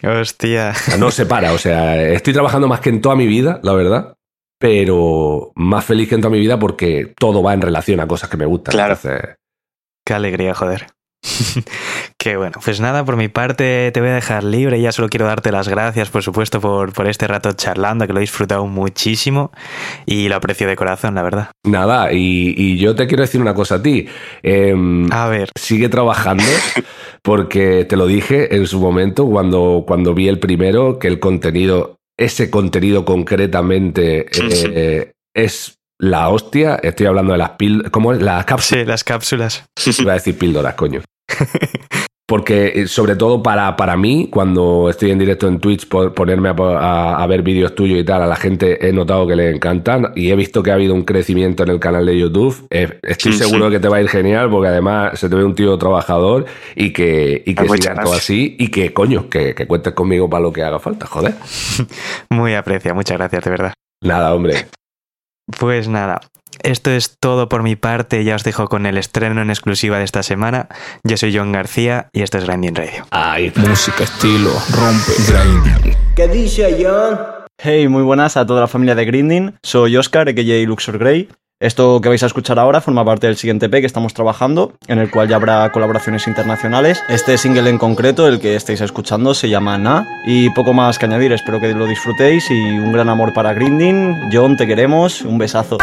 [0.03, 0.74] Hostia.
[0.74, 3.74] Sea, no se para, o sea, estoy trabajando más que en toda mi vida, la
[3.74, 4.18] verdad.
[4.60, 8.30] Pero más feliz que en toda mi vida porque todo va en relación a cosas
[8.30, 8.74] que me gustan.
[8.74, 8.93] Claro.
[8.93, 9.36] Entonces,
[10.06, 10.88] Qué alegría, joder.
[12.17, 12.59] Qué bueno.
[12.63, 14.80] Pues nada, por mi parte te voy a dejar libre.
[14.82, 18.19] Ya solo quiero darte las gracias, por supuesto, por, por este rato charlando, que lo
[18.19, 19.51] he disfrutado muchísimo
[20.05, 21.49] y lo aprecio de corazón, la verdad.
[21.63, 24.07] Nada, y, y yo te quiero decir una cosa a ti.
[24.43, 25.49] Em, A ver.
[25.55, 26.43] Sigue trabajando,
[27.21, 31.97] porque te lo dije en su momento cuando, cuando vi el primero, que el contenido,
[32.17, 36.76] ese contenido concretamente eh, es la hostia.
[36.82, 37.91] Estoy hablando de las píldoras.
[37.91, 38.21] ¿Cómo es?
[38.21, 38.82] Las cápsulas.
[38.82, 39.65] Sí, las cápsulas.
[39.99, 41.01] Iba a decir píldoras, coño.
[42.28, 46.49] Porque, eh, sobre todo para, para mí, cuando estoy en directo en Twitch, por ponerme
[46.49, 49.51] a, a- a ver vídeos tuyos y tal, a la gente he notado que le
[49.51, 52.65] encantan y he visto que ha habido un crecimiento en el canal de YouTube.
[52.71, 53.71] Eh, estoy Sí, seguro sí.
[53.73, 56.45] de que te va a ir genial porque además se te ve un tío trabajador
[56.76, 60.41] y que, y que sigas todo así y que, coño, que, que cuentes conmigo para
[60.41, 61.36] lo que haga falta, joder.
[62.32, 63.73] Muy aprecia, muchas gracias, de verdad.
[64.03, 64.65] Nada, hombre.
[65.59, 66.21] Pues nada,
[66.64, 68.24] esto es todo por mi parte.
[68.24, 70.68] Ya os dejo con el estreno en exclusiva de esta semana.
[71.03, 73.06] Yo soy John García y esto es Grinding Radio.
[73.12, 75.97] Ahí Música, estilo, rompe, grinding.
[76.16, 77.20] ¿Qué dice John?
[77.58, 79.56] Hey, muy buenas a toda la familia de Grinding.
[79.64, 80.66] Soy Oscar, a.k.a.
[80.68, 81.30] Luxor Grey.
[81.62, 84.99] Esto que vais a escuchar ahora forma parte del siguiente EP que estamos trabajando, en
[84.99, 87.01] el cual ya habrá colaboraciones internacionales.
[87.08, 90.06] Este single en concreto, el que estáis escuchando, se llama Na.
[90.26, 94.30] Y poco más que añadir, espero que lo disfrutéis y un gran amor para Grinding.
[94.34, 95.78] John, te queremos, un besazo.